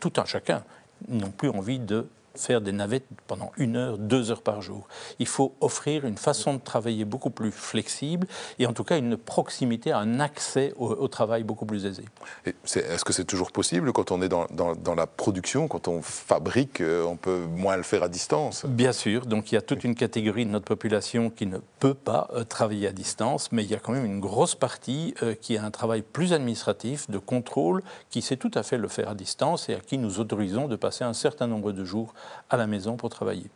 tout 0.00 0.12
un 0.16 0.24
chacun, 0.24 0.62
n'ont 1.08 1.30
plus 1.30 1.48
envie 1.48 1.78
de 1.78 2.06
faire 2.38 2.60
des 2.60 2.72
navettes 2.72 3.06
pendant 3.26 3.52
une 3.56 3.76
heure, 3.76 3.98
deux 3.98 4.30
heures 4.30 4.42
par 4.42 4.62
jour. 4.62 4.88
Il 5.18 5.26
faut 5.26 5.54
offrir 5.60 6.04
une 6.04 6.16
façon 6.16 6.54
de 6.54 6.60
travailler 6.60 7.04
beaucoup 7.04 7.30
plus 7.30 7.50
flexible 7.50 8.26
et 8.58 8.66
en 8.66 8.72
tout 8.72 8.84
cas 8.84 8.98
une 8.98 9.16
proximité, 9.16 9.92
un 9.92 10.20
accès 10.20 10.72
au, 10.76 11.08
travail 11.08 11.44
beaucoup 11.44 11.66
plus 11.66 11.86
aisé. 11.86 12.04
Est-ce 12.44 13.04
que 13.04 13.12
c'est 13.12 13.24
toujours 13.24 13.52
possible 13.52 13.92
quand 13.92 14.10
on 14.10 14.20
est 14.22 14.28
dans, 14.28 14.46
dans, 14.50 14.94
la 14.94 15.06
production, 15.06 15.68
quand 15.68 15.88
on 15.88 16.02
fabrique, 16.02 16.80
euh, 16.80 17.04
on 17.04 17.16
peut 17.16 17.44
moins 17.56 17.76
le 17.76 17.82
faire 17.82 18.02
à 18.02 18.08
distance? 18.08 18.64
Bien 18.66 18.92
sûr, 18.92 19.26
donc 19.26 19.52
il 19.52 19.54
y 19.54 19.58
a 19.58 19.62
toute 19.62 19.84
une 19.84 19.94
catégorie 19.94 20.44
de 20.44 20.50
notre 20.50 20.64
population 20.64 21.30
qui 21.30 21.46
ne 21.46 21.58
peut 21.78 21.94
pas 21.94 22.28
euh, 22.34 22.44
travailler 22.44 22.88
à 22.88 22.92
distance, 22.92 23.52
mais 23.52 23.62
il 23.62 23.70
y 23.70 23.74
a 23.74 23.78
quand 23.78 23.92
même 23.92 24.04
une 24.04 24.20
grosse 24.20 24.54
partie 24.54 25.14
euh, 25.22 25.34
qui 25.34 25.56
a 25.56 25.64
un 25.64 25.70
travail 25.70 26.02
plus 26.02 26.32
administratif, 26.32 27.08
de 27.10 27.18
contrôle, 27.18 27.82
qui 28.10 28.22
sait 28.22 28.36
tout 28.36 28.50
à 28.54 28.62
fait 28.62 28.78
le 28.78 28.88
faire 28.88 29.10
à 29.10 29.14
distance 29.14 29.68
et 29.68 29.74
à 29.74 29.80
qui 29.80 29.98
nous 29.98 30.20
autorisons 30.20 30.68
de 30.68 30.76
passer 30.76 31.04
un 31.04 31.12
certain 31.12 31.46
nombre 31.46 31.72
de 31.72 31.84
jours 31.84 32.14
à 32.50 32.56
la 32.56 32.66
maison 32.66 32.96
pour 32.96 33.10
travailler. 33.10 33.50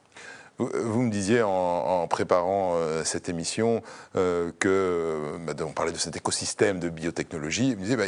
Vous 0.61 1.01
me 1.01 1.11
disiez 1.11 1.43
en, 1.43 2.07
préparant 2.07 2.75
euh, 2.75 3.03
cette 3.03 3.31
émission 3.31 3.83
euh, 4.17 4.53
que, 4.59 5.39
bah, 5.47 5.55
on 5.67 5.73
parlait 5.73 5.93
de 5.93 5.97
cet 5.97 6.17
écosystème 6.17 6.79
de 6.79 6.91
biotechnologie, 6.91 7.75
vous 7.75 7.81
disiez, 7.81 7.97
bah, 7.97 8.05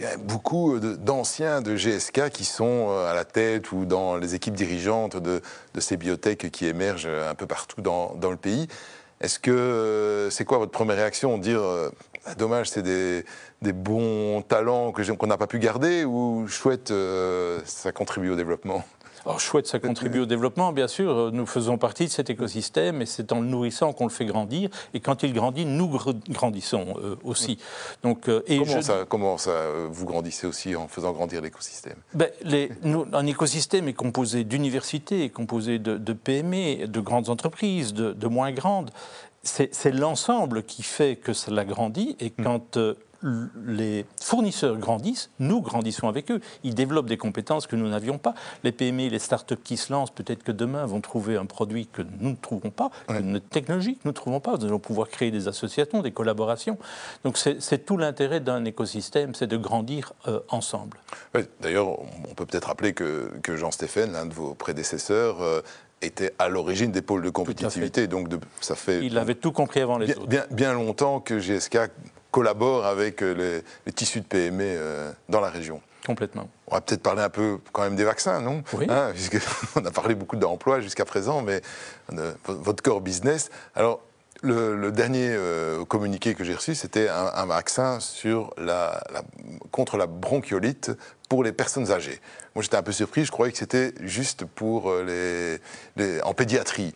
il 0.00 0.04
y 0.04 0.08
a 0.08 0.16
beaucoup 0.16 0.80
d'anciens 0.80 1.62
de 1.62 1.76
GSK 1.76 2.30
qui 2.30 2.44
sont 2.44 2.88
euh, 2.88 3.08
à 3.08 3.14
la 3.14 3.24
tête 3.24 3.70
ou 3.70 3.84
dans 3.84 4.16
les 4.16 4.34
équipes 4.34 4.54
dirigeantes 4.54 5.16
de, 5.16 5.40
ces 5.78 5.96
biotech 5.96 6.50
qui 6.50 6.66
émergent 6.66 7.06
un 7.06 7.34
peu 7.36 7.46
partout 7.46 7.80
dans, 7.80 8.16
le 8.20 8.36
pays. 8.36 8.66
Est-ce 9.20 9.38
que 9.38 10.28
c'est 10.32 10.44
quoi 10.44 10.58
votre 10.58 10.72
première 10.72 10.96
réaction 10.96 11.38
Dire 11.38 11.60
ah, 12.26 12.34
dommage, 12.34 12.70
c'est 12.70 12.82
des, 12.82 13.24
bons 13.72 14.42
talents 14.42 14.90
qu'on 14.90 15.26
n'a 15.28 15.36
pas 15.36 15.46
pu 15.46 15.60
garder 15.60 16.04
ou 16.04 16.48
chouette, 16.48 16.92
ça 17.64 17.92
contribue 17.92 18.30
au 18.30 18.36
développement? 18.36 18.84
Alors, 19.24 19.40
chouette, 19.40 19.66
ça 19.66 19.78
contribue 19.78 20.20
au 20.20 20.26
développement, 20.26 20.72
bien 20.72 20.88
sûr. 20.88 21.32
Nous 21.32 21.46
faisons 21.46 21.78
partie 21.78 22.04
de 22.04 22.10
cet 22.10 22.28
écosystème 22.28 23.00
et 23.00 23.06
c'est 23.06 23.32
en 23.32 23.40
le 23.40 23.46
nourrissant 23.46 23.92
qu'on 23.92 24.04
le 24.04 24.10
fait 24.10 24.26
grandir. 24.26 24.68
Et 24.92 25.00
quand 25.00 25.22
il 25.22 25.32
grandit, 25.32 25.64
nous 25.64 25.88
grandissons 26.28 26.94
euh, 27.02 27.16
aussi. 27.24 27.58
Donc, 28.02 28.28
euh, 28.28 28.42
et 28.46 28.58
comment, 28.58 28.82
ça, 28.82 29.04
comment 29.08 29.38
ça, 29.38 29.50
euh, 29.50 29.88
vous 29.90 30.04
grandissez 30.04 30.46
aussi 30.46 30.76
en 30.76 30.88
faisant 30.88 31.12
grandir 31.12 31.40
l'écosystème? 31.40 31.96
Ben, 32.12 32.30
Un 33.12 33.26
écosystème 33.26 33.88
est 33.88 33.94
composé 33.94 34.44
d'universités, 34.44 35.24
est 35.24 35.30
composé 35.30 35.78
de, 35.78 35.96
de, 35.96 36.12
PME, 36.12 36.86
de 36.86 37.00
grandes 37.00 37.30
entreprises, 37.30 37.94
de, 37.94 38.12
de 38.12 38.26
moins 38.26 38.52
grandes. 38.52 38.90
C'est 39.42 39.92
l'ensemble 39.92 40.62
qui 40.62 40.82
fait 40.82 41.16
que 41.16 41.34
cela 41.34 41.64
grandit. 41.64 42.16
Et 42.18 42.32
hmm. 42.38 42.44
quand 42.44 42.78
les 43.66 44.04
fournisseurs 44.20 44.76
grandissent, 44.76 45.30
nous 45.38 45.60
grandissons 45.60 46.08
avec 46.08 46.30
eux. 46.30 46.40
Ils 46.62 46.74
développent 46.74 47.06
des 47.06 47.16
compétences 47.16 47.66
que 47.66 47.76
nous 47.76 47.88
n'avions 47.88 48.18
pas. 48.18 48.34
Les 48.62 48.72
PME, 48.72 49.08
les 49.08 49.18
start-up 49.18 49.60
qui 49.62 49.76
se 49.76 49.92
lancent, 49.92 50.10
peut-être 50.10 50.42
que 50.42 50.52
demain 50.52 50.84
vont 50.86 51.00
trouver 51.00 51.36
un 51.36 51.46
produit 51.46 51.86
que 51.86 52.02
nous 52.20 52.30
ne 52.30 52.36
trouverons 52.36 52.70
pas, 52.70 52.90
une 53.08 53.40
technologie 53.40 53.94
que 53.94 54.02
nous 54.04 54.10
ne 54.10 54.16
trouvons 54.16 54.40
pas. 54.40 54.56
Nous 54.56 54.66
allons 54.66 54.78
pouvoir 54.78 55.08
créer 55.08 55.30
des 55.30 55.48
associations, 55.48 56.02
des 56.02 56.12
collaborations. 56.12 56.78
Donc 57.24 57.38
c'est 57.38 57.86
tout 57.86 57.96
l'intérêt 57.96 58.40
d'un 58.40 58.64
écosystème, 58.64 59.34
c'est 59.34 59.46
de 59.46 59.56
grandir 59.56 60.12
euh, 60.28 60.40
ensemble. 60.48 60.98
D'ailleurs, 61.60 61.98
on 62.28 62.34
peut 62.34 62.46
peut-être 62.46 62.66
rappeler 62.66 62.92
que, 62.92 63.30
Jean 63.54 63.70
Stéphane, 63.70 64.12
l'un 64.12 64.26
de 64.26 64.34
vos 64.34 64.54
prédécesseurs, 64.54 65.42
euh, 65.42 65.60
était 66.02 66.34
à 66.38 66.48
l'origine 66.48 66.92
des 66.92 67.02
pôles 67.02 67.22
de 67.22 67.30
compétitivité. 67.30 68.06
Donc 68.06 68.28
ça 68.60 68.74
fait. 68.74 69.04
Il 69.04 69.16
avait 69.16 69.34
tout 69.34 69.52
compris 69.52 69.80
avant 69.80 69.96
les 69.96 70.10
autres. 70.10 70.26
Bien, 70.26 70.44
bien 70.50 70.74
longtemps 70.74 71.20
que 71.20 71.38
GSK 71.38 71.78
collabore 72.34 72.84
avec 72.84 73.22
euh, 73.22 73.62
les, 73.86 73.92
tissus 73.92 74.20
de 74.20 74.26
PME 74.26 74.64
euh, 74.64 75.12
dans 75.28 75.40
la 75.40 75.50
région. 75.50 75.80
Complètement. 76.04 76.48
On 76.66 76.74
va 76.74 76.80
peut-être 76.80 77.02
parler 77.02 77.22
un 77.22 77.30
peu 77.30 77.58
quand 77.72 77.82
même 77.82 77.94
des 77.94 78.02
vaccins, 78.02 78.40
non? 78.40 78.64
Oui. 78.72 78.86
Hein, 78.88 79.12
Puisqu'on 79.14 79.84
a 79.84 79.90
parlé 79.92 80.16
beaucoup 80.16 80.34
d'emplois 80.34 80.80
jusqu'à 80.80 81.04
présent, 81.04 81.42
mais 81.42 81.62
euh, 82.12 82.32
votre 82.46 82.82
core 82.82 83.02
business. 83.02 83.50
Alors, 83.76 84.00
le, 84.42 84.90
dernier 84.90 85.34
communiqué 85.88 86.34
que 86.34 86.44
j'ai 86.44 86.54
reçu, 86.54 86.74
c'était 86.74 87.08
un, 87.08 87.46
vaccin 87.46 87.98
sur 87.98 88.52
la, 88.58 89.02
contre 89.70 89.96
la 89.96 90.06
bronchiolite 90.06 90.90
pour 91.30 91.42
les 91.42 91.52
personnes 91.52 91.90
âgées. 91.90 92.20
Moi, 92.54 92.62
j'étais 92.62 92.76
un 92.76 92.82
peu 92.82 92.92
surpris. 92.92 93.24
Je 93.24 93.32
croyais 93.32 93.52
que 93.52 93.58
c'était 93.58 93.94
juste 94.00 94.44
pour 94.44 94.92
les, 94.96 95.60
en 96.24 96.34
pédiatrie. 96.34 96.92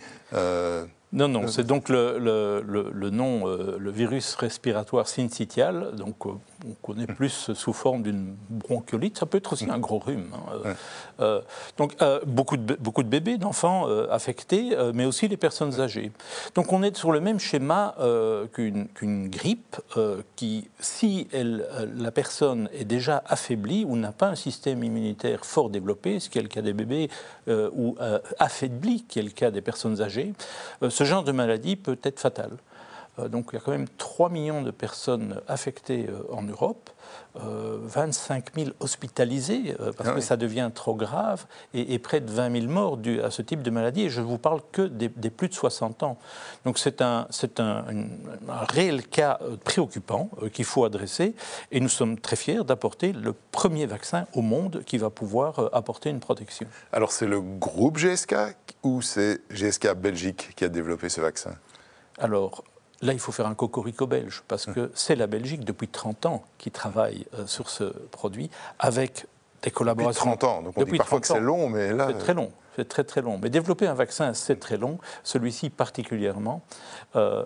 Non, 1.13 1.29
non, 1.29 1.47
c'est 1.47 1.65
donc 1.67 1.89
le, 1.89 2.19
le, 2.19 3.11
nom, 3.11 3.49
euh, 3.49 3.79
le 3.79 3.91
virus 3.91 4.35
respiratoire 4.35 5.09
syncytial, 5.09 5.95
donc 5.97 6.27
euh, 6.27 6.33
on 6.67 6.75
connaît 6.83 7.07
plus 7.07 7.53
sous 7.53 7.73
forme 7.73 8.03
d'une 8.03 8.37
bronchiolite, 8.51 9.19
ça 9.19 9.27
peut 9.27 9.39
être 9.39 9.53
aussi 9.53 9.69
un 9.71 9.79
gros 9.79 9.99
rhume. 9.99 10.31
Hein, 10.35 10.75
euh, 11.21 11.41
donc 11.77 11.97
beaucoup, 12.27 12.57
de, 12.57 12.75
beaucoup 12.75 13.03
de 13.03 13.09
bébés, 13.09 13.39
d'enfants 13.39 13.87
affectés, 14.11 14.77
mais 14.95 15.05
aussi 15.05 15.29
les 15.29 15.37
personnes 15.37 15.81
âgées. 15.81 16.13
Donc 16.55 16.73
on 16.73 16.83
est 16.83 16.97
sur 16.97 17.13
le 17.13 17.21
même 17.21 17.39
schéma 17.39 17.95
qu'une 18.53 19.29
grippe, 19.29 19.77
qui, 20.37 20.69
si 20.81 21.29
elle, 21.33 21.67
la 21.97 22.11
personne 22.11 22.69
est 22.73 22.85
déjà 22.85 23.23
affaiblie 23.27 23.85
ou 23.85 23.97
n'a 23.97 24.13
pas 24.13 24.29
un 24.29 24.35
système 24.35 24.83
immunitaire 24.83 25.45
fort 25.45 25.71
développé, 25.71 26.21
ce 26.21 26.29
qui 26.29 26.39
est 26.39 26.43
le 26.43 26.49
cas 26.49 26.63
des 26.63 26.73
bébés, 26.73 27.09
ou 27.49 27.97
affaibli, 28.39 29.05
qui 29.05 29.19
est 29.19 29.23
le 29.23 29.31
cas 29.31 29.51
des 29.51 29.63
personnes 29.63 30.01
âgées, 30.01 30.33
ce 30.89 31.05
genre 31.05 31.25
de 31.25 31.33
maladie 31.33 31.77
peut 31.77 31.99
être 32.03 32.21
fatal. 32.21 32.51
Euh, 33.19 33.29
donc 33.29 33.51
il 33.53 33.57
y 33.57 33.59
a 33.59 33.61
quand 33.61 33.73
même 33.73 33.89
3 33.99 34.31
millions 34.31 34.63
de 34.63 34.71
personnes 34.71 35.41
affectées 35.49 36.07
euh, 36.09 36.23
en 36.33 36.43
Europe, 36.43 36.91
25 37.35 38.51
euh, 38.57 38.65
000 38.65 38.77
hospitalisés 38.81 39.75
parce 39.97 40.11
ah 40.11 40.13
que 40.13 40.21
ça 40.21 40.37
devient 40.37 40.71
trop 40.75 40.95
grave 40.95 41.47
et, 41.73 41.99
près 41.99 42.21
de 42.21 42.31
20 42.31 42.61
000 42.61 42.73
morts 42.73 42.97
dus 42.97 43.21
à 43.23 43.31
ce 43.31 43.43
type 43.43 43.63
de 43.63 43.71
maladie. 43.71 44.03
Et 44.03 44.11
je 44.11 44.21
ne 44.21 44.27
vous 44.27 44.39
parle 44.39 44.61
que 44.73 44.83
des, 44.83 45.09
plus 45.09 45.49
de 45.49 45.55
60 45.55 46.03
ans. 46.03 46.19
Donc 46.65 46.79
c'est 46.79 47.01
un, 47.01 47.29
un, 47.59 47.85
un, 48.49 48.65
réel 48.69 49.07
cas 49.07 49.39
préoccupant 49.65 50.31
qu'il 50.53 50.65
faut 50.65 50.85
adresser 50.85 51.35
et 51.71 51.81
nous 51.81 51.89
sommes 51.89 52.19
très 52.19 52.37
fiers 52.37 52.65
d'apporter 52.65 53.13
le 53.13 53.33
premier 53.33 53.87
vaccin 53.87 54.27
au 54.35 54.43
monde 54.43 54.83
qui 54.85 54.99
va 54.99 55.11
pouvoir 55.11 55.71
apporter 55.73 56.11
une 56.11 56.21
protection. 56.21 56.67
Alors 56.93 57.13
c'est 57.13 57.27
le 57.27 57.41
groupe 57.41 57.99
GSK 57.99 58.35
ou 58.83 59.01
c'est 59.01 59.41
GSK 59.51 59.95
Belgique 59.95 60.51
qui 60.57 60.65
a 60.65 60.69
développé 60.69 61.09
ce 61.09 61.21
vaccin? 61.21 61.55
Alors, 62.19 62.65
Là, 63.01 63.13
il 63.13 63.19
faut 63.21 63.33
faire 63.33 63.47
un 63.47 63.55
cocorico 63.55 64.07
belge, 64.07 64.43
parce 64.49 64.67
que 64.67 64.91
c'est 64.95 65.15
la 65.15 65.27
Belgique 65.27 65.65
depuis 65.65 65.89
30 65.89 66.27
ans 66.27 66.45
qui 66.59 66.71
travaille 66.71 67.27
euh, 67.35 67.47
sur 67.47 67.71
ce 67.71 67.85
produit, 67.85 68.51
avec 68.79 69.27
des 69.63 69.71
collaborations. 69.71 70.25
Depuis 70.25 70.39
30 70.39 70.45
ans, 70.45 70.63
donc 70.63 70.75
on 70.77 70.83
dit 70.83 70.99
parfois 70.99 71.21
que 71.21 71.27
c'est 71.27 71.41
long, 71.41 71.69
mais 71.69 71.93
là... 71.93 72.09
C'est 72.09 72.19
très 72.19 72.35
long, 72.35 72.51
c'est 72.77 72.89
très 72.89 73.05
très 73.05 73.23
long. 73.23 73.39
Mais 73.41 73.51
développer 73.51 73.87
un 73.87 73.95
vaccin, 73.95 74.35
c'est 74.35 74.59
très 74.59 74.77
long, 74.77 74.99
celui-ci 75.23 75.71
particulièrement. 75.71 76.63
Euh, 77.15 77.45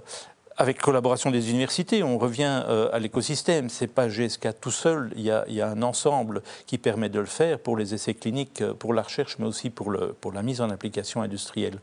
avec 0.57 0.81
collaboration 0.81 1.31
des 1.31 1.51
universités, 1.51 2.03
on 2.03 2.19
revient 2.19 2.63
euh, 2.69 2.89
à 2.93 2.99
l'écosystème. 2.99 3.69
Ce 3.69 3.85
n'est 3.85 3.89
pas 3.89 4.09
GSK 4.09 4.61
tout 4.61 4.71
seul, 4.71 5.13
il 5.17 5.23
y, 5.23 5.31
a, 5.31 5.69
un 5.69 5.83
ensemble 5.83 6.43
qui 6.67 6.79
permet 6.79 7.09
de 7.09 7.21
le 7.21 7.27
faire 7.27 7.59
pour 7.59 7.77
les 7.77 7.95
essais 7.95 8.15
cliniques, 8.15 8.63
euh, 8.63 8.75
pour 8.75 8.95
la 8.95 9.03
recherche, 9.03 9.37
mais 9.39 9.47
aussi 9.47 9.71
pour, 9.71 9.91
le, 9.91 10.13
pour 10.13 10.33
la 10.33 10.43
mise 10.43 10.61
en 10.61 10.71
application 10.71 11.23
industrielle. 11.23 11.79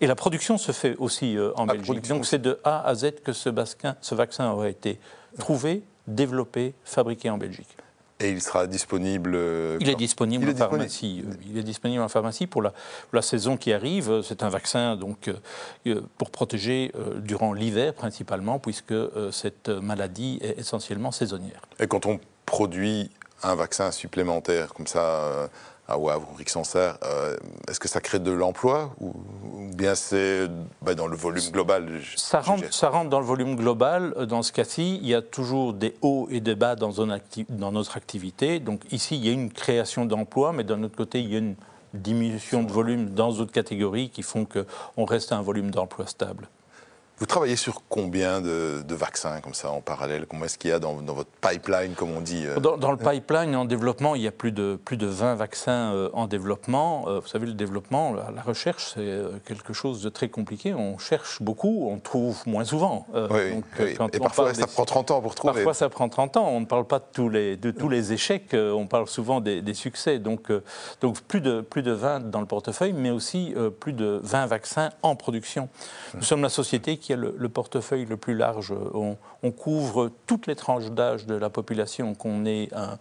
Et 0.00 0.06
la 0.06 0.14
production 0.14 0.58
se 0.58 0.72
fait 0.72 0.96
aussi 0.96 1.36
euh, 1.36 1.52
en 1.56 1.66
Belgique. 1.66 2.08
Donc 2.08 2.26
c'est 2.26 2.40
de 2.40 2.58
A 2.64 2.86
à 2.86 2.94
Z 2.94 3.22
que 3.24 3.32
ce, 3.32 3.50
ce 4.00 4.14
vaccin 4.14 4.50
aura 4.50 4.68
été 4.68 4.98
trouvé, 5.38 5.82
développé, 6.06 6.74
fabriqué 6.84 7.30
en 7.30 7.38
Belgique. 7.38 7.76
Et 8.22 8.30
il 8.30 8.40
sera 8.40 8.66
disponible 8.66 9.32
euh, 9.34 9.76
Il 9.80 9.88
est 9.88 9.96
disponible 9.96 10.48
en 10.48 10.54
pharmacie. 10.54 11.24
Euh, 11.26 11.34
il 11.50 11.58
est 11.58 11.62
disponible 11.62 12.02
en 12.02 12.08
pharmacie 12.08 12.46
pour 12.46 12.62
la, 12.62 12.72
la 13.12 13.22
saison 13.22 13.56
qui 13.56 13.72
arrive. 13.72 14.22
C'est 14.22 14.42
un 14.42 14.48
vaccin 14.48 14.96
donc 14.96 15.28
euh, 15.86 16.00
pour 16.18 16.30
protéger 16.30 16.92
durant 17.16 17.52
l'hiver 17.52 17.94
principalement, 17.94 18.58
puisque 18.58 18.94
cette 19.32 19.68
maladie 19.68 20.38
est 20.42 20.58
essentiellement 20.58 21.10
saisonnière. 21.10 21.62
Et 21.80 21.86
quand 21.86 22.06
on 22.06 22.20
produit 22.46 23.10
un 23.42 23.54
vaccin 23.54 23.90
supplémentaire 23.90 24.72
comme 24.74 24.86
ça 24.86 25.50
à 25.88 25.98
Wavre 25.98 26.28
ou 26.32 26.36
Rixensart, 26.36 26.98
euh, 27.04 27.36
est-ce 27.68 27.80
que 27.80 27.88
ça 27.88 28.00
crée 28.00 28.18
de 28.18 28.30
l'emploi 28.30 28.94
ou, 29.00 29.12
bien 29.74 29.94
c'est 29.94 30.48
bah, 30.80 30.94
dans 30.94 31.06
le 31.06 31.16
volume 31.16 31.50
global 31.50 32.00
ça 32.16 32.40
rentre, 32.40 32.72
ça 32.72 32.88
rentre 32.88 33.10
dans 33.10 33.20
le 33.20 33.26
volume 33.26 33.56
global. 33.56 34.14
Dans 34.28 34.42
ce 34.42 34.52
cas-ci, 34.52 34.98
il 35.02 35.08
y 35.08 35.14
a 35.14 35.22
toujours 35.22 35.72
des 35.72 35.94
hauts 36.02 36.28
et 36.30 36.40
des 36.40 36.54
bas 36.54 36.76
dans, 36.76 36.92
dans 36.92 37.72
notre 37.72 37.96
activité. 37.96 38.60
Donc 38.60 38.80
ici, 38.92 39.16
il 39.16 39.26
y 39.26 39.28
a 39.28 39.32
une 39.32 39.50
création 39.50 40.04
d'emplois, 40.04 40.52
mais 40.52 40.64
d'un 40.64 40.82
autre 40.82 40.96
côté, 40.96 41.20
il 41.20 41.32
y 41.32 41.36
a 41.36 41.38
une 41.38 41.56
diminution 41.94 42.62
de 42.62 42.70
volume 42.70 43.10
dans 43.10 43.32
d'autres 43.32 43.52
catégories 43.52 44.10
qui 44.10 44.22
font 44.22 44.46
qu'on 44.46 45.04
reste 45.04 45.32
à 45.32 45.36
un 45.36 45.42
volume 45.42 45.70
d'emploi 45.70 46.06
stable. 46.06 46.48
Vous 47.18 47.26
travaillez 47.26 47.56
sur 47.56 47.82
combien 47.88 48.40
de, 48.40 48.82
vaccins 48.88 49.40
comme 49.40 49.54
ça 49.54 49.70
en 49.70 49.80
parallèle? 49.80 50.26
Comment 50.26 50.46
est-ce 50.46 50.58
qu'il 50.58 50.70
y 50.70 50.72
a 50.72 50.78
dans, 50.78 50.94
votre 50.94 51.30
pipeline, 51.40 51.92
comme 51.94 52.10
on 52.10 52.20
dit 52.20 52.46
euh? 52.46 52.58
Dans, 52.58 52.90
le 52.90 52.96
pipeline 52.96 53.54
en 53.54 53.64
développement, 53.64 54.14
il 54.14 54.22
y 54.22 54.26
a 54.26 54.32
plus 54.32 54.50
de, 54.50 54.78
plus 54.84 54.96
de 54.96 55.06
20 55.06 55.36
vaccins 55.36 55.92
euh, 55.92 56.10
en 56.14 56.26
développement. 56.26 57.04
Euh, 57.06 57.20
vous 57.20 57.28
savez, 57.28 57.46
le 57.46 57.52
développement, 57.52 58.12
la, 58.12 58.42
recherche, 58.42 58.94
c'est 58.94 59.20
quelque 59.46 59.72
chose 59.72 60.02
de 60.02 60.08
très 60.08 60.28
compliqué. 60.28 60.74
On 60.74 60.98
cherche 60.98 61.40
beaucoup, 61.40 61.88
on 61.90 61.98
trouve 62.00 62.42
moins 62.46 62.64
souvent. 62.64 63.06
oui, 63.30 63.62
Et 64.12 64.18
parfois, 64.18 64.52
ça 64.54 64.66
prend 64.66 64.84
30 64.84 65.10
ans 65.12 65.20
pour 65.20 65.34
trouver. 65.34 65.54
Parfois, 65.54 65.74
ça 65.74 65.88
prend 65.88 66.08
30 66.08 66.38
ans. 66.38 66.48
On 66.48 66.60
ne 66.60 66.66
parle 66.66 66.86
pas 66.86 66.98
de 66.98 67.04
tous 67.12 67.28
les, 67.28 67.56
de 67.56 67.70
tous 67.70 67.88
les 67.88 68.12
échecs, 68.12 68.54
on 68.54 68.86
parle 68.86 69.06
souvent 69.06 69.40
des, 69.40 69.74
succès. 69.74 70.18
Donc, 70.18 70.50
donc 71.00 71.20
plus, 71.20 71.40
de, 71.40 71.60
plus 71.60 71.82
de 71.82 71.92
20 71.92 72.30
dans 72.30 72.40
le 72.40 72.46
portefeuille, 72.46 72.92
mais 72.92 73.10
aussi 73.10 73.54
plus 73.80 73.92
de 73.92 74.20
20 74.22 74.46
vaccins 74.46 74.90
en 75.02 75.14
production. 75.14 75.68
Nous 76.14 76.22
sommes 76.22 76.42
la 76.42 76.48
société 76.48 76.96
qui 76.96 77.01
le, 77.10 77.48
portefeuille 77.48 78.04
le 78.04 78.16
plus 78.16 78.34
large. 78.34 78.72
On, 78.94 79.50
couvre 79.50 80.10
toutes 80.26 80.46
les 80.46 80.56
tranches 80.56 80.90
d'âge 80.90 81.26
de 81.26 81.34
la 81.34 81.50
population, 81.50 82.14
qu'on 82.14 82.44
ait 82.46 82.68
un 82.74 82.98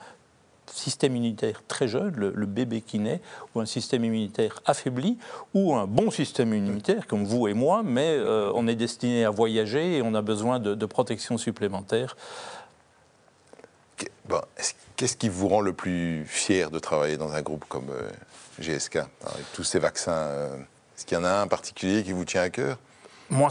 système 0.73 1.15
immunitaire 1.15 1.61
très 1.67 1.87
jeune, 1.87 2.13
le, 2.15 2.45
bébé 2.45 2.81
qui 2.81 2.99
naît, 2.99 3.21
ou 3.53 3.61
un 3.61 3.65
système 3.65 4.05
immunitaire 4.05 4.61
affaibli, 4.65 5.17
ou 5.53 5.75
un 5.75 5.87
bon 5.87 6.11
système 6.11 6.53
immunitaire, 6.53 7.07
comme 7.07 7.25
vous 7.25 7.47
et 7.47 7.53
moi, 7.53 7.83
mais 7.83 8.15
euh, 8.17 8.51
on 8.55 8.67
est 8.67 8.75
destiné 8.75 9.25
à 9.25 9.29
voyager 9.29 9.97
et 9.97 10.01
on 10.01 10.13
a 10.13 10.21
besoin 10.21 10.59
de, 10.59 10.85
protection 10.85 11.37
supplémentaire. 11.37 12.17
Qu'est-ce 14.95 15.17
qui 15.17 15.29
vous 15.29 15.47
rend 15.47 15.61
le 15.61 15.73
plus 15.73 16.25
fier 16.25 16.69
de 16.69 16.79
travailler 16.79 17.17
dans 17.17 17.33
un 17.33 17.41
groupe 17.41 17.65
comme 17.67 17.89
euh, 17.89 18.09
GSK, 18.59 18.97
avec 18.97 19.51
tous 19.53 19.63
ces 19.63 19.79
vaccins 19.79 20.11
euh, 20.11 20.55
Est-ce 20.97 21.05
qu'il 21.05 21.17
y 21.17 21.21
en 21.21 21.23
a 21.23 21.29
un 21.29 21.43
en 21.43 21.47
particulier 21.47 22.03
qui 22.03 22.11
vous 22.11 22.25
tient 22.25 22.41
à 22.41 22.49
cœur? 22.49 22.77
Moi, 23.31 23.47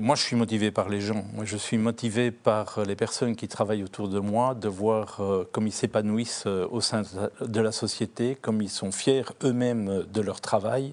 moi, 0.00 0.14
je 0.14 0.22
suis 0.22 0.36
motivé 0.36 0.70
par 0.70 0.90
les 0.90 1.00
gens. 1.00 1.24
Moi, 1.32 1.46
je 1.46 1.56
suis 1.56 1.78
motivé 1.78 2.30
par 2.30 2.80
les 2.86 2.94
personnes 2.94 3.34
qui 3.34 3.48
travaillent 3.48 3.82
autour 3.82 4.08
de 4.08 4.20
moi, 4.20 4.54
de 4.54 4.68
voir 4.68 5.20
euh, 5.20 5.48
comme 5.50 5.66
ils 5.66 5.72
s'épanouissent 5.72 6.44
euh, 6.46 6.68
au 6.70 6.82
sein 6.82 7.02
de 7.40 7.60
la 7.60 7.72
société, 7.72 8.36
comme 8.40 8.60
ils 8.60 8.68
sont 8.68 8.92
fiers 8.92 9.24
eux-mêmes 9.42 10.04
de 10.12 10.20
leur 10.20 10.42
travail, 10.42 10.92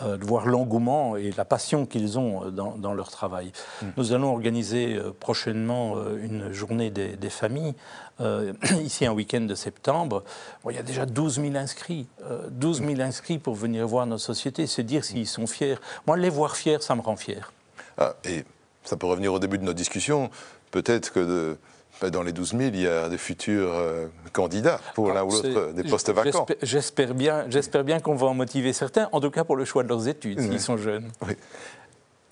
euh, 0.00 0.16
de 0.16 0.24
voir 0.24 0.46
l'engouement 0.46 1.16
et 1.16 1.32
la 1.36 1.44
passion 1.44 1.84
qu'ils 1.84 2.18
ont 2.18 2.50
dans, 2.50 2.94
leur 2.94 3.10
travail. 3.10 3.52
Mm. 3.82 3.86
Nous 3.98 4.12
allons 4.14 4.32
organiser 4.32 4.98
prochainement 5.20 5.96
une 6.16 6.52
journée 6.52 6.88
des, 6.90 7.30
familles 7.30 7.74
ici 8.82 9.04
un 9.04 9.12
week-end 9.12 9.42
de 9.42 9.54
septembre, 9.54 10.24
il 10.70 10.74
y 10.74 10.78
a 10.78 10.82
déjà 10.82 11.04
12 11.04 11.42
000 11.42 11.56
inscrits. 11.56 12.06
12 12.50 12.80
000 12.80 13.00
inscrits 13.02 13.38
pour 13.38 13.54
venir 13.54 13.86
voir 13.86 14.06
nos 14.06 14.16
sociétés, 14.16 14.66
c'est 14.66 14.82
dire 14.82 15.04
s'ils 15.04 15.26
sont 15.26 15.46
fiers. 15.46 15.76
Moi, 16.06 16.16
les 16.16 16.30
voir 16.30 16.56
fiers, 16.56 16.78
ça 16.80 16.94
me 16.94 17.02
rend 17.02 17.16
fier. 17.16 17.52
Ah, 17.98 18.14
et 18.24 18.44
ça 18.84 18.96
peut 18.96 19.06
revenir 19.06 19.32
au 19.32 19.38
début 19.38 19.58
de 19.58 19.64
notre 19.64 19.76
discussion. 19.76 20.30
Peut-être 20.70 21.12
que 21.12 21.20
de 21.20 21.58
ben, 22.00 22.10
dans 22.10 22.22
les 22.22 22.32
12 22.32 22.50
000, 22.50 22.62
il 22.74 22.80
y 22.80 22.86
a 22.86 23.08
des 23.08 23.16
futurs 23.16 23.72
euh, 23.72 24.06
candidats 24.32 24.80
pour 24.94 25.12
l'un 25.12 25.22
ou 25.22 25.30
ah, 25.32 25.48
l'autre 25.48 25.72
des 25.72 25.84
postes 25.84 26.10
vacants. 26.10 26.46
J'espère 26.62 27.14
bien, 27.14 27.46
bien 27.84 28.00
qu'on 28.00 28.14
va 28.14 28.26
en 28.26 28.34
motiver 28.34 28.72
certains, 28.72 29.08
en 29.12 29.20
tout 29.20 29.30
cas 29.30 29.44
pour 29.44 29.56
le 29.56 29.64
choix 29.64 29.82
de 29.82 29.88
leurs 29.88 30.06
études, 30.06 30.40
s'ils 30.40 30.60
sont 30.60 30.76
jeunes. 30.76 31.10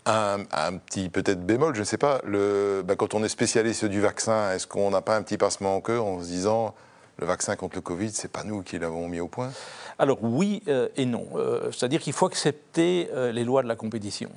Un, 0.06 0.44
petit 0.76 1.08
peut-être 1.08 1.46
bémol, 1.46 1.74
je 1.74 1.80
ne 1.80 1.84
sais 1.84 1.96
pas, 1.96 2.20
le, 2.26 2.82
ben, 2.84 2.94
quand 2.94 3.14
on 3.14 3.24
est 3.24 3.28
spécialiste 3.28 3.86
du 3.86 4.02
vaccin, 4.02 4.52
est-ce 4.52 4.66
qu'on 4.66 4.90
n'a 4.90 5.00
pas 5.00 5.16
un 5.16 5.22
petit 5.22 5.38
passement 5.38 5.76
au 5.76 5.80
cœur 5.80 6.04
en 6.04 6.20
se 6.20 6.26
disant 6.26 6.74
le 7.18 7.26
vaccin 7.26 7.56
contre 7.56 7.76
le 7.76 7.80
Covid, 7.80 8.10
c'est 8.10 8.30
pas 8.30 8.44
nous 8.44 8.62
qui 8.62 8.78
l'avons 8.78 9.08
mis 9.08 9.20
au 9.20 9.28
point 9.28 9.50
alors 9.96 10.18
oui 10.22 10.60
euh, 10.66 10.88
et 10.96 11.06
non. 11.06 11.24
Euh, 11.36 11.70
c'est-à-dire 11.70 12.00
qu'il 12.00 12.12
faut 12.12 12.26
accepter 12.26 13.08
les 13.32 13.44
lois 13.44 13.62
de 13.62 13.68
la 13.68 13.76
compétition. 13.76 14.28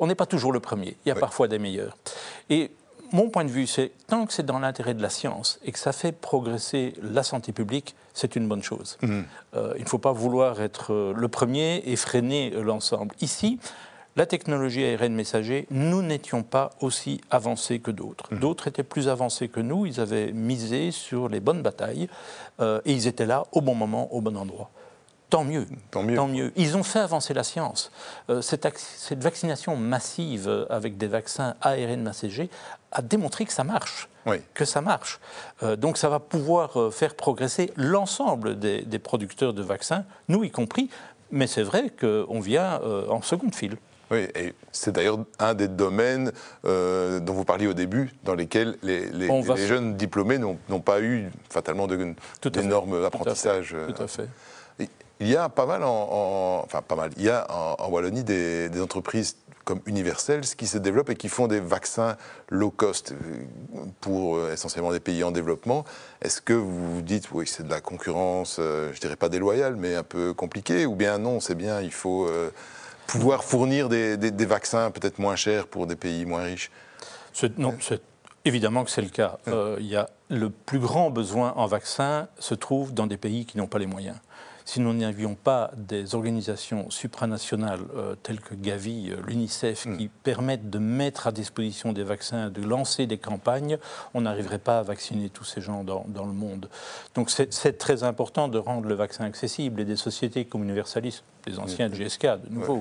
on 0.00 0.06
n'est 0.06 0.14
pas 0.14 0.24
toujours 0.24 0.52
le 0.52 0.60
premier. 0.60 0.96
Il 1.04 1.10
y 1.10 1.12
a 1.12 1.14
parfois 1.14 1.48
des 1.48 1.58
meilleurs. 1.58 1.98
Et 2.48 2.70
mon 3.12 3.28
point 3.28 3.44
de 3.44 3.50
vue, 3.50 3.66
c'est 3.66 3.92
tant 4.06 4.26
que 4.26 4.32
c'est 4.32 4.44
dans 4.44 4.58
l'intérêt 4.58 4.94
de 4.94 5.02
la 5.02 5.10
science 5.10 5.58
et 5.64 5.72
que 5.72 5.78
ça 5.78 5.92
fait 5.92 6.12
progresser 6.12 6.94
la 7.02 7.22
santé 7.22 7.52
publique, 7.52 7.94
c'est 8.14 8.36
une 8.36 8.48
bonne 8.48 8.62
chose. 8.62 8.98
Mhm. 9.02 9.24
Euh, 9.54 9.74
il 9.76 9.84
ne 9.84 9.88
faut 9.88 9.98
pas 9.98 10.12
vouloir 10.12 10.60
être 10.60 10.92
euh, 10.92 11.14
le 11.14 11.28
premier 11.28 11.82
et 11.86 11.96
freiner 11.96 12.52
euh, 12.54 12.62
l'ensemble. 12.62 13.14
Ici, 13.20 13.58
la 14.16 14.26
technologie 14.26 14.84
ARN 14.84 15.14
messager, 15.14 15.66
nous 15.70 16.02
n'étions 16.02 16.42
pas 16.42 16.70
aussi 16.80 17.20
avancés 17.30 17.78
que 17.78 17.90
d'autres. 17.90 18.32
Mhm. 18.32 18.40
D'autres 18.40 18.68
étaient 18.68 18.82
plus 18.82 19.08
avancés 19.08 19.48
que 19.48 19.60
nous, 19.60 19.86
ils 19.86 20.00
avaient 20.00 20.32
misé 20.32 20.90
sur 20.90 21.28
les 21.28 21.40
bonnes 21.40 21.62
batailles 21.62 22.08
et 22.60 22.92
ils 22.92 23.06
étaient 23.06 23.26
là 23.26 23.44
au 23.52 23.60
bon 23.60 23.74
moment, 23.74 24.12
au 24.12 24.20
bon 24.20 24.36
endroit. 24.36 24.70
Tant 25.28 25.44
mieux, 25.44 25.66
tant 25.90 26.02
mieux. 26.28 26.52
Ils 26.56 26.76
ont 26.76 26.84
fait 26.84 27.00
avancer 27.00 27.34
la 27.34 27.42
science. 27.42 27.90
cette, 28.40 28.66
cette, 28.78 29.22
vaccination 29.22 29.76
massive 29.76 30.66
avec 30.70 30.96
des 30.96 31.08
vaccins 31.08 31.56
ARN 31.60 32.00
messager 32.00 32.48
a 32.92 33.02
démontré 33.02 33.44
que 33.44 33.52
ça 33.52 33.64
marche. 33.64 34.08
Que 34.54 34.64
ça 34.64 34.80
marche. 34.80 35.20
Euh, 35.62 35.76
donc 35.76 35.98
ça 35.98 36.08
va 36.08 36.18
pouvoir 36.18 36.80
euh, 36.80 36.90
faire 36.90 37.14
progresser 37.14 37.72
l'ensemble 37.76 38.58
des, 38.58 38.98
producteurs 38.98 39.54
de 39.54 39.62
vaccins, 39.62 40.04
nous 40.28 40.42
y 40.42 40.50
compris, 40.50 40.90
mais 41.30 41.46
c'est 41.46 41.62
vrai 41.62 41.90
qu'on 41.90 42.40
vient 42.40 42.80
euh, 42.82 43.08
en 43.08 43.22
seconde 43.22 43.54
file. 43.54 43.76
Oui, 44.10 44.28
et 44.34 44.54
c'est 44.70 44.92
d'ailleurs 44.92 45.18
un 45.38 45.54
des 45.54 45.68
domaines 45.68 46.32
dont 46.64 47.32
vous 47.32 47.44
parliez 47.44 47.66
au 47.66 47.74
début, 47.74 48.12
dans 48.22 48.34
lesquels 48.34 48.76
les, 48.82 49.10
jeunes 49.56 49.96
diplômés 49.96 50.38
n'ont 50.38 50.80
pas 50.80 51.00
eu 51.00 51.30
fatalement 51.50 51.88
d'énormes 51.88 53.04
apprentissages. 53.04 53.74
Tout 53.94 54.02
à 54.02 54.06
fait. 54.06 54.28
Il 55.18 55.28
y 55.28 55.36
a 55.36 55.48
pas 55.48 55.64
mal 55.64 55.82
en, 55.82 56.62
enfin 56.64 56.82
pas 56.82 56.94
mal. 56.94 57.10
Il 57.16 57.24
y 57.24 57.30
a 57.30 57.46
en, 57.50 57.88
Wallonie 57.88 58.22
des, 58.22 58.68
des 58.68 58.80
entreprises 58.82 59.36
comme 59.66 59.80
Universels 59.86 60.42
qui 60.56 60.66
se 60.68 60.78
développent 60.78 61.10
et 61.10 61.16
qui 61.16 61.28
font 61.28 61.48
des 61.48 61.58
vaccins 61.58 62.16
low 62.50 62.70
cost 62.70 63.12
euh, 63.12 63.84
pour 64.00 64.36
euh, 64.36 64.52
essentiellement 64.52 64.92
des 64.92 65.00
pays 65.00 65.24
en 65.24 65.32
développement. 65.32 65.84
Est-ce 66.22 66.40
que 66.40 66.52
vous 66.52 66.94
vous 66.94 67.02
dites, 67.02 67.32
oui, 67.32 67.48
c'est 67.48 67.64
de 67.64 67.70
la 67.70 67.80
concurrence, 67.80 68.58
euh, 68.60 68.92
je 68.94 69.00
dirais 69.00 69.16
pas 69.16 69.28
déloyale, 69.28 69.74
mais 69.74 69.96
un 69.96 70.04
peu 70.04 70.32
compliquée, 70.34 70.86
ou 70.86 70.94
bien 70.94 71.18
non, 71.18 71.40
c'est 71.40 71.56
bien, 71.56 71.80
il 71.80 71.92
faut 71.92 72.30
pouvoir 73.06 73.44
fournir 73.44 73.88
des, 73.88 74.46
vaccins 74.46 74.90
peut-être 74.90 75.18
moins 75.18 75.36
chers 75.36 75.66
pour 75.66 75.86
des 75.86 75.96
pays 75.96 76.24
moins 76.24 76.44
riches 76.44 76.70
Non, 77.58 77.74
c'est 77.80 78.02
évidemment 78.44 78.84
que 78.84 78.90
c'est 78.90 79.02
le 79.02 79.08
cas. 79.08 79.38
il 79.46 79.86
y 79.86 79.96
a 79.96 80.08
le 80.28 80.50
plus 80.50 80.78
grand 80.78 81.10
besoin 81.10 81.52
en 81.56 81.66
vaccins 81.66 82.28
se 82.38 82.54
trouve 82.54 82.94
dans 82.94 83.06
des 83.06 83.16
pays 83.16 83.46
qui 83.46 83.58
n'ont 83.58 83.66
pas 83.66 83.78
les 83.78 83.86
moyens 83.86 84.16
si 84.66 84.80
nous 84.80 84.92
n'avions 84.92 85.36
pas 85.36 85.70
des 85.76 86.14
organisations 86.16 86.90
supranationales 86.90 87.84
euh, 87.94 88.16
telles 88.16 88.40
que 88.40 88.54
Gavi, 88.54 89.10
euh, 89.10 89.22
l'UNICEF, 89.24 89.86
mm. 89.86 89.96
qui 89.96 90.08
permettent 90.08 90.68
de 90.68 90.78
mettre 90.78 91.28
à 91.28 91.32
disposition 91.32 91.92
des 91.92 92.02
vaccins, 92.02 92.50
de 92.50 92.62
lancer 92.62 93.06
des 93.06 93.16
campagnes, 93.16 93.78
on 94.12 94.22
n'arriverait 94.22 94.58
pas 94.58 94.80
à 94.80 94.82
vacciner 94.82 95.30
tous 95.30 95.44
ces 95.44 95.60
gens 95.60 95.84
dans, 95.84 96.04
le 96.04 96.32
monde. 96.32 96.68
Donc 97.14 97.30
c'est 97.30 97.78
très 97.78 98.02
important 98.02 98.48
de 98.48 98.58
rendre 98.58 98.88
le 98.88 98.94
vaccin 98.94 99.24
accessible 99.24 99.80
et 99.80 99.84
des 99.84 99.94
sociétés 99.94 100.44
comme 100.44 100.64
Universalis, 100.64 101.22
des 101.46 101.58
anciens 101.58 101.88
de 101.88 101.94
GSK 101.94 102.26
de 102.44 102.54
nouveau, 102.54 102.80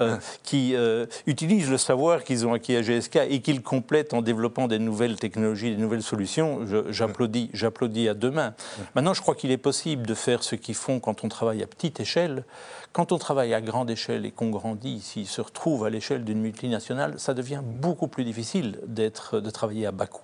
euh, 0.00 0.16
qui 0.42 0.74
utilisent 1.26 1.70
le 1.70 1.78
savoir 1.78 2.24
qu'ils 2.24 2.46
ont 2.46 2.52
acquis 2.52 2.76
à 2.76 2.82
GSK 2.82 3.20
et 3.28 3.40
qu'ils 3.40 3.62
complètent 3.62 4.14
en 4.14 4.22
développant 4.22 4.68
des 4.68 4.78
nouvelles 4.78 5.16
technologies, 5.16 5.74
des 5.74 5.80
nouvelles 5.80 6.02
solutions, 6.02 6.60
j'applaudis, 6.90 7.50
j'applaudis 7.52 8.08
à 8.08 8.14
deux 8.14 8.30
mains. 8.30 8.54
Maintenant, 8.94 9.14
je 9.14 9.22
crois 9.22 9.34
qu'il 9.34 9.50
est 9.50 9.58
possible 9.58 10.06
de 10.06 10.14
faire 10.14 10.42
ce 10.42 10.56
qu'ils 10.56 10.74
font 10.74 11.00
quand 11.00 11.24
on 11.24 11.28
travaille 11.28 11.62
à 11.62 11.66
petite 11.66 12.00
échelle. 12.00 12.44
Quand 12.92 13.12
on 13.12 13.18
travaille 13.18 13.54
à 13.54 13.60
grande 13.60 13.90
échelle 13.90 14.26
et 14.26 14.30
qu'on 14.30 14.50
grandit, 14.50 15.00
s'il 15.00 15.26
se 15.26 15.40
retrouve 15.40 15.84
à 15.84 15.90
l'échelle 15.90 16.24
d'une 16.24 16.40
multinationale, 16.40 17.14
ça 17.18 17.34
devient 17.34 17.62
beaucoup 17.64 18.08
plus 18.08 18.24
difficile 18.24 18.78
d'être, 18.86 19.40
de 19.40 19.50
travailler 19.50 19.86
à 19.86 19.92
bas 19.92 20.06
coût. 20.06 20.22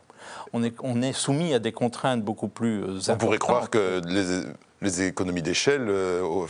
On 0.53 0.63
est, 0.63 0.75
on 0.83 1.01
est 1.01 1.13
soumis 1.13 1.55
à 1.55 1.59
des 1.59 1.73
contraintes 1.73 2.23
beaucoup 2.23 2.49
plus 2.49 2.83
importantes. 2.83 3.15
On 3.15 3.17
pourrait 3.19 3.39
croire 3.39 3.71
que 3.71 4.03
les, 4.07 4.43
les 4.83 5.03
économies 5.03 5.43
d'échelle 5.43 5.87
euh, 5.89 6.47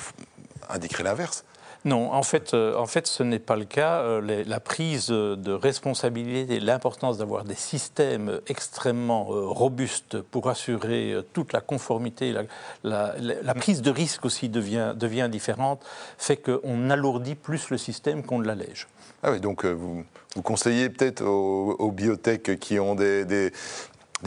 indiqueraient 0.68 1.04
l'inverse. 1.04 1.44
Non, 1.84 2.12
en 2.12 2.22
fait, 2.22 2.54
euh, 2.54 2.76
en 2.76 2.86
fait 2.86 3.06
ce 3.06 3.22
n'est 3.22 3.38
pas 3.38 3.56
le 3.56 3.64
cas. 3.64 4.00
Euh, 4.00 4.44
la 4.44 4.60
prise 4.60 5.08
de 5.08 5.52
responsabilité 5.52 6.56
et 6.56 6.60
l'importance 6.60 7.18
d'avoir 7.18 7.44
des 7.44 7.54
systèmes 7.54 8.40
extrêmement 8.48 9.28
euh, 9.30 9.46
robustes 9.46 10.20
pour 10.20 10.48
assurer 10.48 11.16
toute 11.32 11.52
la 11.52 11.60
conformité, 11.60 12.34
la, 12.82 13.54
prise 13.54 13.82
de 13.82 13.90
risque 13.90 14.24
aussi 14.24 14.48
devient, 14.48 14.92
devient 14.96 15.28
différente, 15.30 15.84
fait 16.18 16.36
qu'on 16.36 16.90
alourdit 16.90 17.36
plus 17.36 17.70
le 17.70 17.78
système 17.78 18.22
qu'on 18.24 18.38
ne 18.38 18.46
l'allège. 18.46 18.88
Ah 19.22 19.32
oui, 19.32 19.40
donc 19.40 19.64
vous, 19.64 20.04
vous 20.34 20.42
conseillez 20.42 20.90
peut-être 20.90 21.24
aux, 21.24 21.90
biotech 21.92 22.58
qui 22.58 22.78
ont 22.78 22.94
des, 22.94 23.24
des 23.24 23.52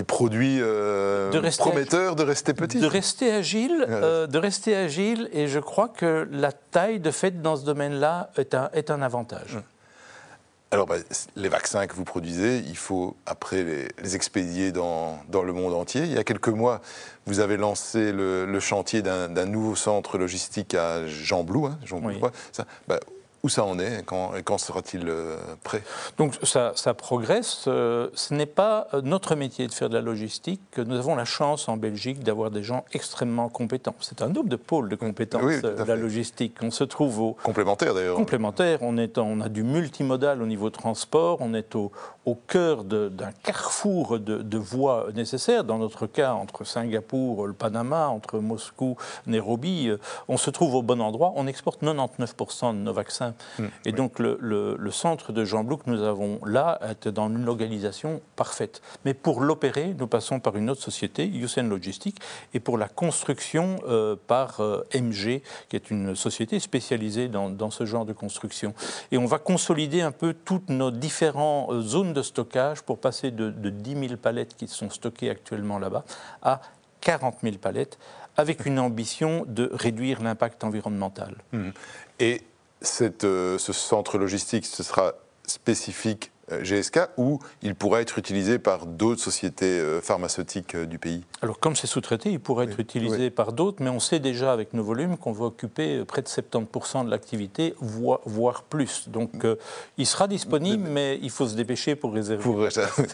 produits 0.07 0.59
euh, 0.61 1.31
prometteurs 1.57 2.15
de 2.15 2.23
rester 2.23 2.53
petits 2.53 2.79
De 2.79 2.87
rester 2.87 3.31
agile, 3.31 3.85
euh, 3.89 4.27
de 4.27 4.37
rester 4.37 4.75
agile, 4.75 5.29
et 5.33 5.47
je 5.47 5.59
crois 5.59 5.89
que 5.89 6.27
la 6.31 6.51
taille 6.51 6.99
de 6.99 7.11
fait 7.11 7.41
dans 7.41 7.55
ce 7.55 7.65
domaine-là 7.65 8.29
est 8.37 8.55
un, 8.55 8.69
est 8.73 8.89
un 8.89 9.01
avantage. 9.01 9.59
Alors, 10.73 10.85
bah, 10.85 10.95
les 11.35 11.49
vaccins 11.49 11.85
que 11.85 11.93
vous 11.93 12.05
produisez, 12.05 12.59
il 12.59 12.77
faut 12.77 13.17
après 13.25 13.89
les, 14.01 14.15
expédier 14.15 14.71
dans, 14.71 15.19
dans, 15.27 15.43
le 15.43 15.51
monde 15.51 15.73
entier. 15.73 16.03
Il 16.03 16.13
y 16.13 16.17
a 16.17 16.23
quelques 16.23 16.47
mois, 16.47 16.79
vous 17.25 17.41
avez 17.41 17.57
lancé 17.57 18.13
le, 18.13 18.59
chantier 18.61 19.01
d'un 19.01 19.45
nouveau 19.45 19.75
centre 19.75 20.17
logistique 20.17 20.73
à 20.73 21.05
Jean 21.07 21.43
Blou. 21.43 21.65
Hein, 21.65 21.77
Jean 21.83 22.01
ça, 22.53 22.65
bah, 22.87 23.01
où 23.43 23.49
ça 23.49 23.63
en 23.63 23.79
est 23.79 23.99
et 23.99 24.03
quand, 24.03 24.31
quand 24.45 24.57
sera-t-il 24.57 25.07
euh, 25.07 25.37
prêt? 25.63 25.83
Donc 26.17 26.35
ça, 26.43 26.73
ça 26.75 26.93
progresse. 26.93 27.65
Euh, 27.67 28.09
ce 28.13 28.33
n'est 28.33 28.45
pas 28.45 28.87
euh, 28.93 29.01
notre 29.01 29.35
métier 29.35 29.67
de 29.67 29.73
faire 29.73 29.89
de 29.89 29.95
la 29.95 30.01
logistique. 30.01 30.61
Nous 30.77 30.97
avons 30.97 31.15
la 31.15 31.25
chance 31.25 31.67
en 31.67 31.77
Belgique 31.77 32.23
d'avoir 32.23 32.51
des 32.51 32.63
gens 32.63 32.85
extrêmement 32.93 33.49
compétents. 33.49 33.95
C'est 33.99 34.21
un 34.21 34.29
double 34.29 34.49
de 34.49 34.55
pôle 34.55 34.89
de 34.89 34.95
compétences, 34.95 35.61
de 35.61 35.83
la 35.83 35.95
logistique. 35.95 36.57
On 36.61 36.71
se 36.71 36.83
trouve 36.83 37.19
au... 37.19 37.37
Complémentaire 37.43 37.93
d'ailleurs. 37.93 38.15
Complémentaire. 38.15 38.79
On, 38.81 38.97
est, 38.97 39.17
on 39.17 39.41
a 39.41 39.49
du 39.49 39.63
multimodal 39.63 40.41
au 40.41 40.45
niveau 40.45 40.69
transport. 40.69 41.37
On 41.39 41.53
est 41.53 41.75
au, 41.75 41.91
au 42.25 42.35
cœur 42.35 42.83
d'un 42.83 43.31
carrefour 43.43 44.19
de, 44.19 44.37
de, 44.37 44.57
voies 44.57 45.07
nécessaires. 45.15 45.63
Dans 45.63 45.77
notre 45.77 46.07
cas, 46.07 46.33
entre 46.33 46.63
Singapour, 46.63 47.47
le 47.47 47.53
Panama, 47.53 48.07
entre 48.07 48.39
Moscou, 48.39 48.97
Nairobi, 49.25 49.89
on 50.27 50.37
se 50.37 50.49
trouve 50.49 50.75
au 50.75 50.81
bon 50.81 51.01
endroit. 51.01 51.33
On 51.35 51.47
exporte 51.47 51.81
99% 51.81 52.73
de 52.73 52.79
nos 52.79 52.93
vaccins 52.93 53.33
Mm. 53.57 53.65
Et 53.85 53.91
donc 53.91 54.19
le, 54.19 54.77
centre 54.91 55.31
de 55.31 55.45
Jean 55.45 55.63
Blou 55.63 55.77
que 55.77 55.89
nous 55.89 56.03
avons 56.03 56.39
là 56.45 56.79
est 56.89 57.07
dans 57.07 57.29
une 57.29 57.45
localisation 57.45 58.21
parfaite. 58.35 58.81
Mais 59.05 59.13
pour 59.13 59.41
l'opérer, 59.41 59.95
nous 59.97 60.07
passons 60.07 60.39
par 60.39 60.57
une 60.57 60.69
autre 60.69 60.81
société, 60.81 61.25
Yusen 61.25 61.69
Logistic, 61.69 62.17
et 62.53 62.59
pour 62.59 62.77
la 62.77 62.87
construction 62.87 63.79
euh, 63.87 64.15
par 64.27 64.59
euh, 64.59 64.83
MG, 64.93 65.41
qui 65.69 65.75
est 65.75 65.89
une 65.89 66.15
société 66.15 66.59
spécialisée 66.59 67.29
dans, 67.29 67.71
ce 67.71 67.85
genre 67.85 68.05
de 68.05 68.13
construction. 68.13 68.73
Et 69.11 69.17
on 69.17 69.25
va 69.25 69.39
consolider 69.39 70.01
un 70.01 70.11
peu 70.11 70.33
toutes 70.33 70.69
nos 70.69 70.91
différentes 70.91 71.71
euh, 71.71 71.81
de 72.11 72.21
stockage 72.21 72.81
pour 72.81 72.99
passer 72.99 73.31
de, 73.31 73.49
10 73.49 74.07
000 74.07 74.17
palettes 74.17 74.55
qui 74.55 74.67
sont 74.67 74.89
stockées 74.89 75.29
actuellement 75.29 75.79
là-bas 75.79 76.03
à 76.41 76.61
40 77.01 77.37
000 77.43 77.57
palettes 77.57 77.97
avec 78.37 78.65
une 78.65 78.79
ambition 78.79 79.43
de 79.47 79.69
réduire 79.73 80.21
l'impact 80.21 80.63
environnemental. 80.63 81.35
Mm. 81.51 81.69
Et 82.19 82.41
euh, 83.23 83.57
ce 83.57 83.73
centre 83.73 84.17
logistique, 84.17 84.65
ce 84.65 84.83
sera 84.83 85.13
spécifique 85.45 86.31
GSK 86.61 86.99
ou 87.17 87.39
il 87.61 87.75
pourrait 87.75 88.01
être 88.01 88.17
utilisé 88.17 88.59
par 88.59 88.85
d'autres 88.85 89.21
sociétés 89.21 89.81
pharmaceutiques 90.01 90.75
du 90.75 90.99
pays? 90.99 91.23
Alors 91.41 91.59
comme 91.59 91.75
c'est 91.75 91.87
sous-traité, 91.87 92.31
il 92.31 92.39
pourrait 92.39 92.65
être 92.65 92.79
utilisé 92.79 93.29
par 93.29 93.53
d'autres, 93.53 93.81
mais 93.81 93.89
on 93.89 93.99
sait 93.99 94.19
déjà 94.19 94.51
avec 94.53 94.73
nos 94.73 94.83
volumes 94.83 95.17
qu'on 95.17 95.31
va 95.31 95.45
occuper 95.45 96.03
près 96.05 96.21
de 96.21 96.27
70% 96.27 97.05
de 97.05 97.09
l'activité, 97.09 97.75
voire, 97.79 98.63
plus. 98.63 99.09
Donc 99.09 99.31
il 99.97 100.05
sera 100.05 100.27
disponible, 100.27 100.87
mais 100.87 101.19
il 101.21 101.29
faut 101.29 101.47
se 101.47 101.55
dépêcher 101.55 101.95
pour 101.95 102.13
réserver. 102.13 102.43
Pour... 102.43 102.67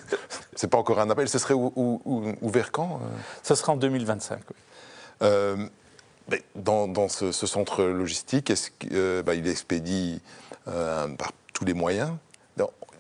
c'est 0.56 0.68
pas 0.68 0.78
encore 0.78 1.00
un 1.00 1.10
appel, 1.10 1.30
ce 1.30 1.40
serait 1.40 1.54
ouvert 1.54 2.72
quand 2.72 3.00
Ça 3.44 3.56
sera 3.56 3.74
en 3.74 3.78
2025. 3.78 4.40
Dans, 6.56 7.08
ce, 7.08 7.32
centre 7.32 7.84
logistique, 7.84 8.50
est-ce 8.50 8.70
qu'il 8.72 8.90
euh, 8.94 9.24
bah, 9.24 9.34
expédie 9.34 10.20
euh, 10.68 11.08
par 11.16 11.32
tous 11.54 11.64
les 11.64 11.74
moyens? 11.74 12.12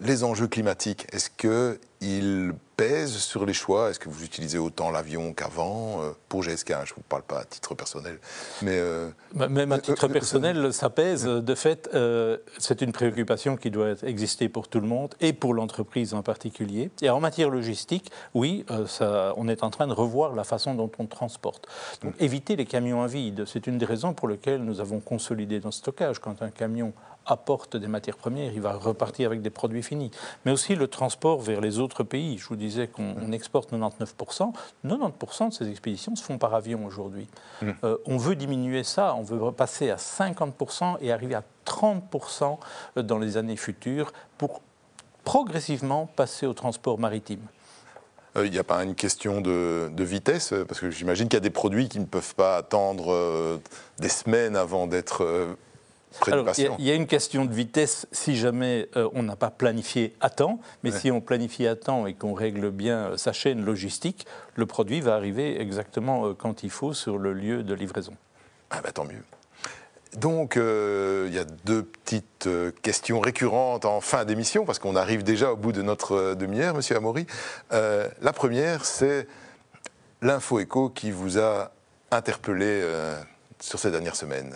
Les 0.01 0.23
enjeux 0.23 0.47
climatiques, 0.47 1.07
est-ce 1.11 1.29
qu'ils 1.29 2.53
pèsent 2.75 3.17
sur 3.17 3.45
les 3.45 3.53
choix? 3.53 3.89
Est-ce 3.89 3.99
que 3.99 4.09
vous 4.09 4.23
utilisez 4.23 4.59
autant 4.59 4.91
l'avion 4.91 5.33
qu'avant? 5.33 6.03
Euh, 6.03 6.11
Pour 6.29 6.43
GSK, 6.43 6.71
hein, 6.71 6.81
je 6.85 6.91
ne 6.93 6.97
vous 6.97 7.03
parle 7.09 7.23
pas 7.23 7.39
à 7.39 7.45
titre 7.45 7.73
personnel. 7.73 8.19
Mais 8.61 8.77
euh, 8.77 9.09
Même 9.33 9.71
à 9.71 9.79
titre 9.79 10.07
personnel, 10.07 10.71
ça 10.71 10.91
pèse. 10.91 11.23
De 11.23 11.55
fait, 11.55 11.89
euh, 11.95 12.37
c'est 12.59 12.81
une 12.81 12.91
préoccupation 12.91 13.57
qui 13.57 13.71
doit 13.71 13.95
exister 14.03 14.49
pour 14.49 14.67
tout 14.67 14.79
le 14.79 14.87
monde 14.87 15.15
et 15.19 15.33
pour 15.33 15.55
l'entreprise 15.55 16.13
en 16.13 16.21
particulier. 16.21 16.91
Et 17.01 17.09
en 17.09 17.19
matière 17.19 17.49
logistique, 17.49 18.11
oui, 18.35 18.65
ça, 18.85 19.33
on 19.37 19.47
est 19.47 19.63
en 19.63 19.71
train 19.71 19.87
de 19.87 19.93
revoir 19.93 20.35
la 20.35 20.43
façon 20.43 20.75
dont 20.75 20.91
on 20.99 21.07
transporte. 21.07 21.67
Donc 22.03 22.13
éviter 22.19 22.55
les 22.55 22.65
camions 22.65 23.01
à 23.01 23.07
vide, 23.07 23.45
c'est 23.47 23.65
une 23.65 23.79
des 23.79 23.85
raisons 23.85 24.13
pour 24.13 24.27
lesquelles 24.27 24.63
nous 24.63 24.79
avons 24.79 24.99
consolidé 24.99 25.55
notre 25.55 25.77
stockage. 25.77 26.19
Quand 26.19 26.43
un 26.43 26.51
camion 26.51 26.93
apporte 27.27 27.77
des 27.77 27.87
matières 27.87 28.17
premières, 28.17 28.53
il 28.53 28.61
va 28.61 28.73
repartir 28.73 29.27
avec 29.27 29.41
des 29.41 29.49
produits 29.49 29.83
finis. 29.83 30.11
Mais 30.45 30.51
aussi 30.51 30.75
le 30.75 30.87
transport 30.87 31.39
vers 31.41 31.61
les 31.61 31.79
autres 31.79 32.03
pays. 32.03 32.37
Je 32.37 32.47
vous 32.47 32.55
disais 32.55 32.87
qu'on 32.87 33.31
exporte 33.31 33.71
99%. 33.71 34.53
90% 34.85 35.49
de 35.49 35.53
ces 35.53 35.69
expéditions 35.69 36.15
se 36.15 36.23
font 36.23 36.37
par 36.37 36.53
avion 36.53 36.85
aujourd'hui. 36.85 37.27
Mmh. 37.61 37.71
Euh, 37.83 37.97
on 38.05 38.17
veut 38.17 38.35
diminuer 38.35 38.83
ça, 38.83 39.15
on 39.15 39.23
veut 39.23 39.51
passer 39.51 39.89
à 39.89 39.97
50% 39.97 40.97
et 41.01 41.11
arriver 41.11 41.35
à 41.35 41.43
30% 41.65 42.57
dans 42.95 43.19
les 43.19 43.37
années 43.37 43.57
futures 43.57 44.13
pour 44.37 44.61
progressivement 45.23 46.05
passer 46.05 46.45
au 46.45 46.53
transport 46.53 46.99
maritime. 46.99 47.41
Euh, 48.37 48.45
il 48.45 48.51
n'y 48.51 48.59
a 48.59 48.63
pas 48.63 48.83
une 48.83 48.95
question 48.95 49.41
de, 49.41 49.91
vitesse 49.97 50.53
Parce 50.67 50.79
que 50.79 50.89
j'imagine 50.89 51.27
qu'il 51.27 51.35
y 51.35 51.37
a 51.37 51.41
des 51.41 51.49
produits 51.49 51.89
qui 51.89 51.99
ne 51.99 52.05
peuvent 52.05 52.35
pas 52.35 52.57
attendre 52.57 53.11
euh, 53.11 53.57
des 53.99 54.09
semaines 54.09 54.55
avant 54.55 54.87
d'être 54.87 55.57
il 56.27 56.85
y, 56.85 56.91
a 56.91 56.95
une 56.95 57.07
question 57.07 57.45
de 57.45 57.53
vitesse 57.53 58.07
si 58.11 58.35
jamais 58.35 58.89
euh, 58.95 59.09
on 59.13 59.23
n'a 59.23 59.35
pas 59.35 59.49
planifié 59.49 60.15
à 60.19 60.29
temps, 60.29 60.59
mais 60.83 60.91
si 60.91 61.11
on 61.11 61.21
planifie 61.21 61.67
à 61.67 61.75
temps 61.75 62.07
et 62.07 62.13
qu'on 62.13 62.33
règle 62.33 62.71
bien 62.71 62.97
euh, 62.97 63.17
sa 63.17 63.33
chaîne 63.33 63.63
logistique, 63.63 64.25
le 64.55 64.65
produit 64.65 65.01
va 65.01 65.15
arriver 65.15 65.61
exactement 65.61 66.27
euh, 66.27 66.33
quand 66.33 66.63
il 66.63 66.69
faut 66.69 66.93
sur 66.93 67.17
le 67.17 67.33
lieu 67.33 67.63
de 67.63 67.73
livraison. 67.73 68.13
Ah 68.69 68.81
bah 68.83 68.91
tant 68.91 69.05
mieux. 69.05 69.23
Donc, 70.13 70.55
il 70.55 71.33
y 71.33 71.37
a 71.37 71.43
deux 71.65 71.83
petites 71.83 72.49
questions 72.81 73.19
récurrentes 73.19 73.85
en 73.85 74.01
fin 74.01 74.25
d'émission, 74.25 74.65
parce 74.65 74.79
qu'on 74.79 74.95
arrive 74.95 75.23
déjà 75.23 75.51
au 75.51 75.57
bout 75.57 75.73
de 75.73 75.81
notre 75.81 76.33
demi-heure, 76.33 76.73
Monsieur 76.73 76.95
Amaury. 76.95 77.27
la 77.71 78.33
première, 78.33 78.85
c'est 78.85 79.27
l'info 80.21 80.59
écho 80.59 80.89
qui 80.89 81.11
vous 81.11 81.37
a 81.37 81.71
interpellé 82.09 82.83
sur 83.59 83.77
ces 83.77 83.91
dernières 83.91 84.15
semaines 84.15 84.55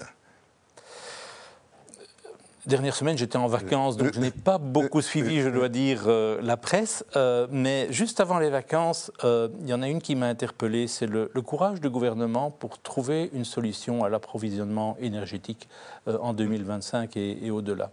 dernière 2.65 2.95
semaine, 2.95 3.17
j'étais 3.17 3.37
en 3.37 3.47
vacances, 3.47 3.97
donc 3.97 4.13
je 4.13 4.19
n'ai 4.19 4.31
pas 4.31 4.57
beaucoup 4.57 5.01
suivi, 5.01 5.41
je 5.41 5.49
dois 5.49 5.69
dire, 5.69 6.03
euh, 6.07 6.39
la 6.41 6.57
presse. 6.57 7.03
Euh, 7.15 7.47
mais 7.51 7.91
juste 7.91 8.19
avant 8.19 8.39
les 8.39 8.49
vacances, 8.49 9.11
euh, 9.23 9.49
il 9.61 9.69
y 9.69 9.73
en 9.73 9.81
a 9.81 9.87
une 9.87 10.01
qui 10.01 10.15
m'a 10.15 10.27
interpellé, 10.27 10.87
c'est 10.87 11.07
le, 11.07 11.27
courage 11.41 11.81
du 11.81 11.89
gouvernement 11.89 12.51
pour 12.51 12.79
trouver 12.79 13.29
une 13.33 13.45
solution 13.45 14.03
à 14.03 14.09
l'approvisionnement 14.09 14.95
énergétique 14.99 15.67
en 16.05 16.33
2025 16.33 17.17
et, 17.17 17.45
et 17.45 17.51
au-delà. 17.51 17.91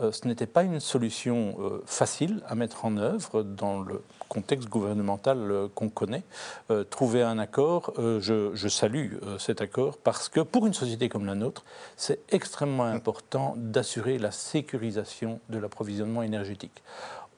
Ce 0.00 0.28
n'était 0.28 0.46
pas 0.46 0.62
une 0.62 0.80
solution 0.80 1.56
facile 1.86 2.42
à 2.46 2.54
mettre 2.54 2.84
en 2.84 2.96
œuvre 2.96 3.42
dans 3.42 3.80
le 3.80 4.02
contexte 4.28 4.68
gouvernemental 4.68 5.38
euh, 5.50 5.68
qu'on 5.74 5.88
connaît, 5.88 6.22
euh, 6.70 6.84
trouver 6.84 7.22
un 7.22 7.38
accord, 7.38 7.92
euh, 7.98 8.20
je, 8.20 8.68
salue 8.68 9.14
cet 9.38 9.62
accord 9.62 9.96
parce 9.96 10.28
que 10.28 10.40
pour 10.40 10.66
une 10.66 10.74
société 10.74 11.08
comme 11.08 11.24
la 11.24 11.34
nôtre, 11.34 11.64
c'est 11.96 12.20
extrêmement 12.30 12.84
important 12.84 13.54
d'assurer 13.56 14.18
la 14.18 14.30
sécurisation 14.30 15.40
de 15.48 15.58
l'approvisionnement 15.58 16.22
énergétique. 16.22 16.82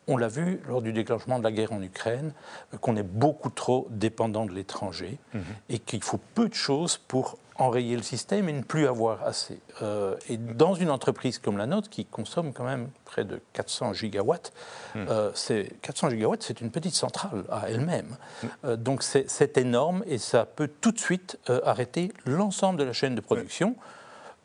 On 0.09 0.17
l'a 0.17 0.27
vu 0.27 0.61
lors 0.69 0.83
du 0.83 0.93
déclenchement 0.93 1.39
de 1.39 1.45
la 1.45 1.53
guerre 1.53 1.73
en 1.73 1.81
Ukraine, 1.81 2.33
qu'on 2.81 2.97
est 2.97 3.05
beaucoup 3.05 3.51
trop 3.51 3.87
dépendant 3.91 4.45
de 4.45 4.53
l'étranger 4.53 5.19
mhm. 5.33 5.43
et 5.69 5.79
qu'il 5.79 6.03
faut 6.03 6.19
peu 6.35 6.49
de 6.49 6.55
choses 6.55 6.97
pour 6.97 7.39
enrayer 7.61 7.97
le 7.97 8.03
système 8.03 8.49
et 8.49 8.53
ne 8.53 8.63
plus 8.63 8.87
avoir 8.87 9.23
assez. 9.25 9.61
Euh, 9.83 10.17
et 10.29 10.37
dans 10.37 10.75
une 10.75 10.91
entreprise 10.91 11.39
comme 11.39 11.59
la 11.59 11.67
nôtre, 11.67 11.89
qui 11.89 12.05
consomme 12.05 12.53
quand 12.53 12.65
même 12.65 12.89
près 13.05 13.25
de 13.25 13.41
400 13.53 13.93
gigawatts, 13.95 14.53
hmm. 14.95 15.05
euh, 15.09 15.65
400 15.83 16.11
gigawatts, 16.11 16.43
c'est 16.43 16.61
une 16.61 16.71
petite 16.71 16.95
centrale 16.95 17.45
à 17.51 17.69
elle-même. 17.69 18.17
Hmm. 18.43 18.47
Euh, 18.65 18.77
donc 18.77 19.03
c'est 19.03 19.59
énorme 19.59 20.03
et 20.07 20.19
ça 20.19 20.47
peut 20.47 20.71
tout 20.81 20.93
de 20.93 20.99
suite 20.99 21.39
arrêter 21.65 22.13
l'ensemble 22.25 22.79
de 22.79 22.85
la 22.85 22.93
chaîne 22.93 23.15
de 23.15 23.21
production. 23.21 23.77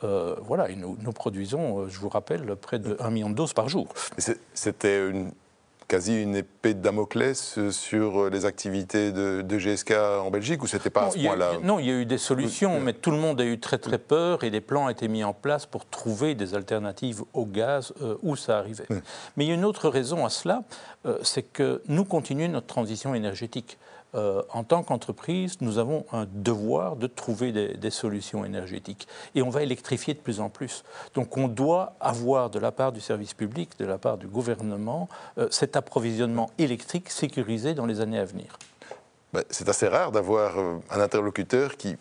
voilà, 0.01 0.69
et 0.69 0.75
nous, 0.75 0.97
nous 1.01 1.11
produisons, 1.13 1.87
je 1.87 1.99
vous 1.99 2.09
rappelle, 2.09 2.55
près 2.55 2.79
de 2.79 2.97
1 2.99 3.09
million 3.09 3.29
de 3.29 3.35
doses 3.35 3.53
par 3.53 3.69
jour. 3.69 3.87
C'était 4.53 5.09
une 5.09 5.31
quasi 5.87 6.21
une 6.21 6.35
épée 6.35 6.73
de 6.73 6.81
Damoclès 6.81 7.69
sur 7.71 8.29
les 8.29 8.45
activités 8.45 9.11
de, 9.11 9.57
GSK 9.57 9.91
en 9.91 10.29
Belgique 10.31 10.63
ou 10.63 10.67
c'était 10.67 10.89
pas 10.89 11.05
à 11.05 11.11
ce 11.11 11.19
point-là 11.19 11.53
Non, 11.63 11.79
il 11.79 11.85
y 11.85 11.91
a 11.91 11.93
eu 11.93 12.05
des 12.05 12.17
solutions, 12.17 12.79
mais 12.79 12.93
tout 12.93 13.11
le 13.11 13.17
monde 13.17 13.39
a 13.39 13.45
eu 13.45 13.59
très 13.59 13.77
très 13.77 13.97
peur 13.97 14.43
et 14.43 14.51
des 14.51 14.61
plans 14.61 14.85
ont 14.85 14.89
été 14.89 15.07
mis 15.07 15.23
en 15.23 15.33
place 15.33 15.65
pour 15.65 15.85
trouver 15.85 16.35
des 16.35 16.55
alternatives 16.55 17.23
au 17.33 17.45
gaz 17.45 17.93
euh, 18.01 18.17
où 18.21 18.35
ça 18.35 18.57
arrivait. 18.57 18.87
Mais 19.37 19.45
il 19.45 19.47
y 19.47 19.51
a 19.51 19.55
une 19.55 19.65
autre 19.65 19.89
raison 19.89 20.25
à 20.25 20.29
cela, 20.29 20.63
euh, 21.05 21.17
c'est 21.23 21.43
que 21.43 21.81
nous 21.87 22.05
continuons 22.05 22.49
notre 22.49 22.67
transition 22.67 23.15
énergétique. 23.15 23.77
Euh, 24.15 24.41
en 24.53 24.63
tant 24.63 24.81
qu'entreprise, 24.83 25.57
nous 25.59 25.77
avons 25.77 26.05
un 26.13 26.25
devoir 26.31 26.95
de 26.95 27.07
trouver 27.07 27.51
des, 27.51 27.89
solutions 27.89 28.45
énergétiques. 28.45 29.07
Et 29.35 29.41
on 29.41 29.49
va 29.49 29.61
électrifier 29.61 30.13
de 30.13 30.19
plus 30.19 30.39
en 30.39 30.49
plus. 30.49 30.83
Donc 31.13 31.37
on 31.37 31.47
doit 31.47 31.93
avoir 31.99 32.49
de 32.49 32.59
la 32.59 32.71
part 32.71 32.91
du 32.91 33.01
service 33.01 33.33
public, 33.33 33.71
de 33.77 33.85
la 33.85 33.97
part 33.97 34.17
du 34.17 34.27
gouvernement, 34.27 35.09
euh, 35.37 35.47
cet 35.51 35.75
approvisionnement 35.75 36.49
électrique 36.57 37.09
sécurisé 37.09 37.73
dans 37.73 37.85
les 37.85 38.01
années 38.01 38.19
à 38.19 38.25
venir. 38.25 38.57
Bah, 39.33 39.41
c'est 39.49 39.67
assez 39.67 39.87
rare 39.87 40.11
d'avoir 40.11 40.57
euh, 40.59 40.77
un 40.91 40.99
interlocuteur 41.01 41.75
qui 41.75 41.97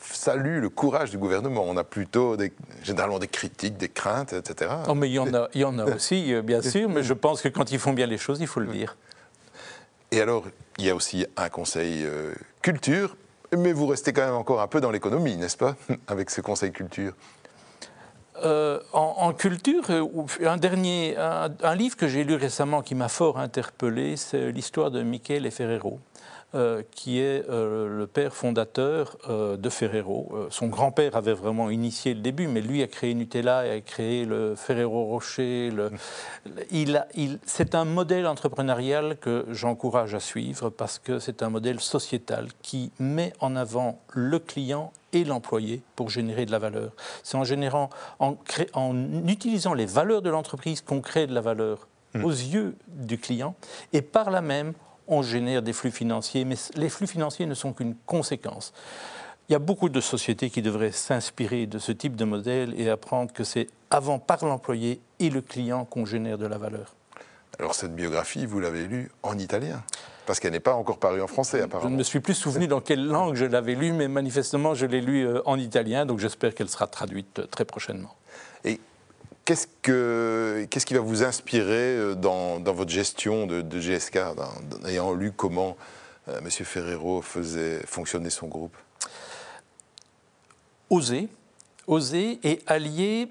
salue 0.00 0.60
le 0.60 0.68
courage 0.68 1.10
du 1.10 1.18
gouvernement. 1.18 1.64
On 1.66 1.76
a 1.76 1.84
plutôt 1.84 2.36
généralement 2.82 3.18
des 3.18 3.28
critiques, 3.28 3.76
des 3.76 3.88
craintes, 3.88 4.32
etc. 4.32 4.70
Oh, 4.88 4.94
mais 4.94 5.08
il 5.08 5.14
y 5.14 5.18
en 5.18 5.32
a, 5.32 5.48
il 5.54 5.60
y 5.60 5.64
en 5.64 5.78
a 5.78 5.84
aussi, 5.94 6.34
bien 6.42 6.60
sûr, 6.60 6.88
mais 6.88 7.02
je 7.02 7.14
pense 7.14 7.40
que 7.40 7.48
quand 7.48 7.70
ils 7.70 7.78
font 7.78 7.92
bien 7.92 8.06
les 8.06 8.18
choses, 8.18 8.40
il 8.40 8.46
faut 8.46 8.60
le 8.60 8.72
dire. 8.72 8.96
Et 10.14 10.20
alors, 10.20 10.44
il 10.78 10.84
y 10.84 10.90
a 10.90 10.94
aussi 10.94 11.26
un 11.36 11.48
conseil 11.48 12.04
euh, 12.04 12.32
culture, 12.62 13.16
mais 13.58 13.72
vous 13.72 13.88
restez 13.88 14.12
quand 14.12 14.24
même 14.24 14.36
encore 14.36 14.60
un 14.60 14.68
peu 14.68 14.80
dans 14.80 14.92
l'économie, 14.92 15.36
n'est-ce 15.36 15.56
pas, 15.56 15.74
avec 16.06 16.30
ce 16.30 16.40
conseil 16.40 16.70
culture? 16.70 17.14
Euh, 18.44 18.78
en, 18.92 19.32
culture, 19.32 19.82
euh, 19.90 20.06
un 20.46 20.56
dernier, 20.56 21.16
un, 21.16 21.74
livre 21.74 21.96
que 21.96 22.06
j'ai 22.06 22.22
lu 22.22 22.36
récemment 22.36 22.80
qui 22.80 22.94
m'a 22.94 23.08
fort 23.08 23.40
interpellé, 23.40 24.16
c'est 24.16 24.52
l'histoire 24.52 24.92
de 24.92 25.02
Michele 25.02 25.50
Ferrero. 25.50 25.98
Euh, 26.54 26.82
qui 26.92 27.18
est 27.18 27.48
euh, 27.48 27.88
le 27.88 28.06
père 28.06 28.32
fondateur 28.32 29.16
euh, 29.28 29.56
de 29.56 29.68
Ferrero. 29.68 30.46
son 30.50 30.68
grand-père 30.68 31.16
avait 31.16 31.32
vraiment 31.32 31.68
initié 31.68 32.14
le 32.14 32.20
début, 32.20 32.46
mais 32.46 32.60
lui 32.60 32.80
a 32.80 32.86
créé 32.86 33.12
Nutella, 33.14 33.58
a 33.58 33.80
créé 33.80 34.24
le 34.24 34.54
Ferrero 34.54 35.04
Rocher. 35.06 35.72
Il, 36.70 37.04
il, 37.16 37.40
c'est 37.44 37.74
un 37.74 37.84
modèle 37.84 38.28
entrepreneurial 38.28 39.16
que 39.20 39.46
j'encourage 39.50 40.14
à 40.14 40.20
suivre 40.20 40.70
parce 40.70 41.00
que 41.00 41.18
c'est 41.18 41.42
un 41.42 41.50
modèle 41.50 41.80
sociétal 41.80 42.46
qui 42.62 42.92
met 43.00 43.32
en 43.40 43.56
avant 43.56 43.98
le 44.12 44.38
client 44.38 44.92
et 45.12 45.24
l'employé 45.24 45.82
pour 45.96 46.08
générer 46.08 46.46
de 46.46 46.52
la 46.52 46.60
valeur. 46.60 46.92
C'est 47.24 47.36
en 47.36 47.44
générant, 47.44 47.90
en, 48.20 48.36
en 48.74 49.26
utilisant 49.26 49.74
les 49.74 49.86
valeurs 49.86 50.22
de 50.22 50.30
l'entreprise 50.30 50.82
qu'on 50.82 51.00
crée 51.00 51.26
de 51.26 51.34
la 51.34 51.40
valeur 51.40 51.88
mmh. 52.14 52.24
aux 52.24 52.30
yeux 52.30 52.76
du 52.86 53.18
client 53.18 53.56
et 53.92 54.02
par 54.02 54.30
là 54.30 54.40
même 54.40 54.74
on 55.08 55.22
génère 55.22 55.62
des 55.62 55.72
flux 55.72 55.90
financiers, 55.90 56.44
mais 56.44 56.56
les 56.74 56.88
flux 56.88 57.06
financiers 57.06 57.46
ne 57.46 57.54
sont 57.54 57.72
qu'une 57.72 57.94
conséquence. 58.06 58.72
Il 59.48 59.52
y 59.52 59.56
a 59.56 59.58
beaucoup 59.58 59.90
de 59.90 60.00
sociétés 60.00 60.48
qui 60.48 60.62
devraient 60.62 60.92
s'inspirer 60.92 61.66
de 61.66 61.78
ce 61.78 61.92
type 61.92 62.16
de 62.16 62.24
modèle 62.24 62.74
et 62.80 62.88
apprendre 62.88 63.32
que 63.32 63.44
c'est 63.44 63.66
avant 63.90 64.18
par 64.18 64.44
l'employé 64.44 65.00
et 65.20 65.28
le 65.28 65.42
client 65.42 65.84
qu'on 65.84 66.06
génère 66.06 66.38
de 66.38 66.46
la 66.46 66.56
valeur. 66.56 66.94
Alors 67.58 67.74
cette 67.74 67.94
biographie, 67.94 68.46
vous 68.46 68.58
l'avez 68.58 68.86
lue 68.86 69.10
en 69.22 69.38
italien 69.38 69.82
parce 70.26 70.40
qu'elle 70.40 70.52
n'est 70.52 70.60
pas 70.60 70.74
encore 70.74 70.98
parue 70.98 71.20
en 71.20 71.26
français, 71.26 71.60
apparemment. 71.60 71.90
Je 71.90 71.92
ne 71.92 71.98
me 71.98 72.02
suis 72.02 72.20
plus 72.20 72.34
souvenu 72.34 72.66
dans 72.66 72.80
quelle 72.80 73.06
langue 73.06 73.34
je 73.34 73.44
l'avais 73.44 73.74
lue, 73.74 73.92
mais 73.92 74.08
manifestement, 74.08 74.74
je 74.74 74.86
l'ai 74.86 75.00
lue 75.00 75.26
euh, 75.26 75.42
en 75.44 75.58
italien, 75.58 76.06
donc 76.06 76.18
j'espère 76.18 76.54
qu'elle 76.54 76.68
sera 76.68 76.86
traduite 76.86 77.40
euh, 77.40 77.46
très 77.46 77.64
prochainement. 77.64 78.14
Et 78.64 78.80
Qu'est-ce, 79.44 79.66
que, 79.82 80.66
qu'est-ce 80.70 80.86
qui 80.86 80.94
va 80.94 81.00
vous 81.00 81.22
inspirer 81.22 82.14
dans, 82.16 82.60
dans 82.60 82.72
votre 82.72 82.90
gestion 82.90 83.46
de, 83.46 83.78
GSK, 83.78 84.18
ayant 84.86 85.12
lu 85.12 85.32
comment 85.32 85.76
euh, 86.28 86.38
M. 86.38 86.50
Ferrero 86.50 87.20
faisait 87.20 87.80
fonctionner 87.86 88.30
son 88.30 88.48
groupe? 88.48 88.74
Oser, 90.88 91.28
oser 91.86 92.38
et 92.42 92.60
allier 92.66 93.28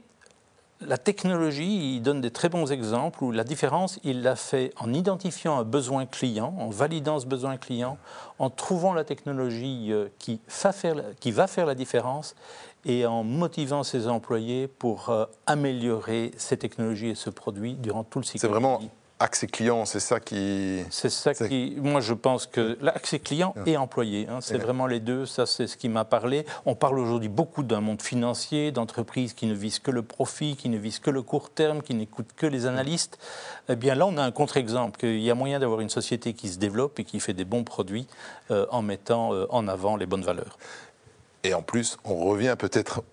la 0.88 0.98
technologie, 0.98 1.96
il 1.96 2.02
donne 2.02 2.22
des 2.22 2.32
très 2.32 2.50
bons 2.50 2.72
exemples 2.72 3.24
où 3.24 3.32
la 3.32 3.44
différence, 3.44 4.00
il 4.04 4.22
l'a 4.22 4.36
fait 4.36 4.74
en 4.80 4.94
identifiant 4.94 5.58
un 5.60 5.64
besoin 5.64 6.06
client, 6.06 6.54
en 6.60 6.70
validant 6.70 7.20
ce 7.20 7.26
besoin 7.26 7.58
client, 7.58 7.98
en 8.40 8.50
trouvant 8.50 8.94
la 8.94 9.04
technologie 9.04 9.92
euh, 9.92 10.08
qui 10.20 10.40
va 10.64 10.72
faire, 10.72 10.96
qui 11.20 11.32
va 11.32 11.48
faire 11.48 11.66
la 11.66 11.76
différence 11.76 12.36
et 12.86 13.06
en 13.06 13.24
motivant 13.24 13.84
ses 13.84 14.08
employés 14.08 14.68
pour 14.68 15.10
euh, 15.10 15.26
améliorer 15.46 16.32
ces 16.38 16.58
technologies 16.58 17.10
et 17.10 17.16
ce 17.16 17.30
produit 17.30 17.76
durant 17.76 18.04
tout 18.04 18.20
le 18.20 18.26
cycle. 18.26 18.40
C'est 18.40 18.48
vraiment 18.48 18.82
accès 19.20 19.48
client, 19.48 19.86
c'est 19.86 20.00
ça 20.00 20.20
qui. 20.20 20.84
C'est 20.90 21.10
ça 21.10 21.34
qui. 21.34 21.76
Moi, 21.78 22.02
je 22.02 22.14
pense 22.14 22.46
que 22.46 22.78
l'accès 22.82 23.20
client 23.20 23.56
et 23.66 23.78
employé, 23.78 24.28
hein, 24.30 24.40
c'est 24.42 24.58
vraiment 24.58 24.88
les 24.88 25.00
deux. 25.00 25.26
Ça, 25.26 25.46
c'est 25.46 25.68
ce 25.68 25.78
qui 25.78 25.90
m'a 25.90 26.06
parlé. 26.06 26.46
On 26.66 26.76
parle 26.76 27.00
aujourd'hui 27.00 27.30
beaucoup 27.30 27.64
d'un 27.64 27.82
monde 27.82 28.02
financier, 28.02 28.72
d'entreprises 28.72 29.34
qui 29.34 29.46
ne 29.46 29.54
visent 29.54 29.80
que 29.80 29.92
le 29.92 30.02
profit, 30.02 30.56
qui 30.56 30.70
ne 30.70 30.78
visent 30.78 31.00
que 31.00 31.10
le 31.10 31.22
court 31.22 31.50
terme, 31.50 31.82
qui 31.82 31.94
n'écoutent 31.94 32.34
que 32.36 32.46
les 32.46 32.66
analystes. 32.66 33.18
Eh 33.70 33.76
bien, 33.76 33.96
là, 33.96 34.06
on 34.06 34.18
a 34.18 34.24
un 34.24 34.32
contre-exemple 34.32 35.00
qu'il 35.00 35.22
y 35.22 35.32
a 35.32 35.36
moyen 35.36 35.60
d'avoir 35.60 35.80
une 35.80 35.90
société 35.90 36.34
qui 36.34 36.50
se 36.50 36.58
développe 36.58 37.00
et 37.00 37.04
qui 37.04 37.20
fait 37.20 37.34
des 37.34 37.46
bons 37.46 37.64
produits 37.64 38.08
euh, 38.52 38.66
en 38.72 38.82
mettant 38.82 39.34
euh, 39.34 39.46
en 39.50 39.68
avant 39.68 39.96
les 39.96 40.06
bonnes 40.06 40.24
valeurs. 40.24 40.58
Et 41.44 41.54
en 41.54 41.62
plus, 41.62 41.98
on 42.04 42.16
revient 42.16 42.56
peut-être 42.58 43.04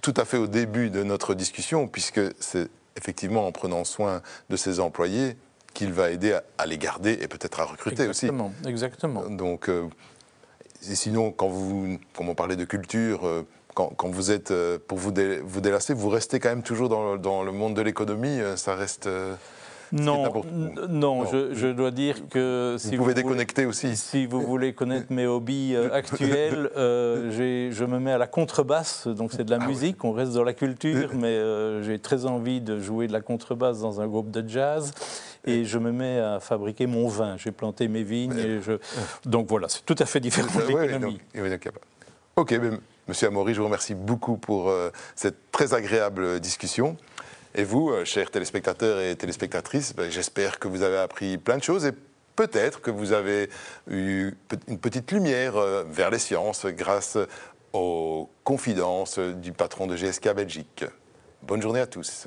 tout 0.00 0.14
à 0.16 0.24
fait 0.24 0.36
au 0.36 0.46
début 0.46 0.90
de 0.90 1.02
notre 1.02 1.34
discussion, 1.34 1.86
puisque 1.86 2.20
c'est 2.40 2.68
effectivement 2.96 3.46
en 3.46 3.52
prenant 3.52 3.84
soin 3.84 4.22
de 4.48 4.56
ses 4.56 4.80
employés 4.80 5.36
qu'il 5.74 5.92
va 5.92 6.10
aider 6.10 6.38
à, 6.58 6.66
les 6.66 6.78
garder 6.78 7.18
et 7.20 7.28
peut-être 7.28 7.60
à 7.60 7.64
recruter 7.64 8.08
aussi. 8.08 8.28
Exactement. 8.66 9.28
Donc, 9.28 9.68
euh, 9.68 9.88
sinon, 10.80 11.32
quand 11.32 11.48
vous, 11.48 11.98
comme 12.14 12.28
on 12.28 12.34
parlait 12.34 12.56
de 12.56 12.64
culture, 12.64 13.26
euh, 13.26 13.46
quand, 13.74 13.94
vous 14.04 14.30
êtes, 14.30 14.50
euh, 14.50 14.78
pour 14.86 14.98
vous, 14.98 15.12
vous 15.44 15.60
délasser, 15.60 15.94
vous 15.94 16.08
restez 16.08 16.38
quand 16.38 16.50
même 16.50 16.62
toujours 16.62 16.88
dans, 16.88 17.16
dans 17.16 17.42
le 17.42 17.52
monde 17.52 17.74
de 17.74 17.82
l'économie, 17.82 18.40
ça 18.56 18.74
reste... 18.74 19.08
Non, 19.92 20.44
non, 20.88 21.24
je, 21.24 21.72
dois 21.72 21.90
dire 21.90 22.28
que 22.28 22.76
si 22.78 22.96
vous 22.96 23.02
pouvez 23.02 23.14
déconnecter 23.14 23.66
aussi. 23.66 23.96
Si 23.96 24.26
vous 24.26 24.40
voulez 24.40 24.72
connaître 24.72 25.12
mes 25.12 25.26
hobbies 25.26 25.74
euh, 25.74 25.90
actuels, 25.92 26.70
euh, 26.76 27.70
je 27.72 27.84
me 27.84 27.98
mets 27.98 28.12
à 28.12 28.18
la 28.18 28.28
contrebasse, 28.28 29.08
donc 29.08 29.32
c'est 29.32 29.44
de 29.44 29.50
la 29.50 29.58
ah 29.60 29.66
musique. 29.66 30.04
On 30.04 30.12
reste 30.12 30.32
dans 30.32 30.44
la 30.44 30.52
culture, 30.52 31.10
mais 31.14 31.28
euh, 31.28 31.82
j'ai 31.82 31.98
très 31.98 32.26
envie 32.26 32.60
de 32.60 32.78
jouer 32.78 33.08
de 33.08 33.12
la 33.12 33.20
contrebasse 33.20 33.80
dans 33.80 34.00
un 34.00 34.06
groupe 34.06 34.30
de 34.30 34.48
jazz. 34.48 34.92
Et 35.44 35.64
je 35.64 35.78
me 35.78 35.92
mets 35.92 36.18
à 36.18 36.40
fabriquer 36.40 36.86
mon 36.86 37.08
vin. 37.08 37.36
J'ai 37.38 37.52
planté 37.52 37.88
mes 37.88 38.02
vignes. 38.02 38.38
Et 38.38 38.60
je... 38.60 38.72
Donc 39.24 39.48
voilà, 39.48 39.68
c'est 39.68 39.84
tout 39.84 39.96
à 39.98 40.06
fait 40.06 40.20
différent 40.20 40.58
de 40.58 40.66
l'économie. 40.66 41.20
Ok, 42.36 42.58
ben, 42.58 42.78
Monsieur 43.08 43.28
Amaury, 43.28 43.54
je 43.54 43.58
vous 43.58 43.66
remercie 43.66 43.94
beaucoup 43.94 44.36
pour 44.36 44.72
cette 45.16 45.50
très 45.50 45.74
agréable 45.74 46.40
discussion. 46.40 46.96
Et 47.54 47.64
vous, 47.64 47.90
euh, 47.90 48.04
chers 48.04 48.30
téléspectateurs 48.30 49.00
et 49.00 49.16
téléspectatrices, 49.16 49.94
ben, 49.94 50.10
j'espère 50.10 50.58
que 50.58 50.68
vous 50.68 50.82
avez 50.82 50.98
appris 50.98 51.36
plein 51.36 51.58
de 51.58 51.62
choses 51.62 51.84
et 51.84 51.92
peut-être 52.36 52.80
que 52.80 52.90
vous 52.90 53.12
avez 53.12 53.50
eu 53.90 54.32
une 54.68 54.78
petite 54.78 55.10
lumière 55.10 55.56
euh, 55.56 55.84
vers 55.88 56.10
les 56.10 56.18
sciences 56.18 56.66
grâce 56.66 57.18
aux 57.72 58.28
confidences 58.44 59.18
du 59.18 59.52
patron 59.52 59.86
de 59.86 59.96
GSK 59.96 60.32
Belgique. 60.34 60.84
Bonne 61.42 61.62
journée 61.62 61.80
à 61.80 61.86
tous. 61.86 62.26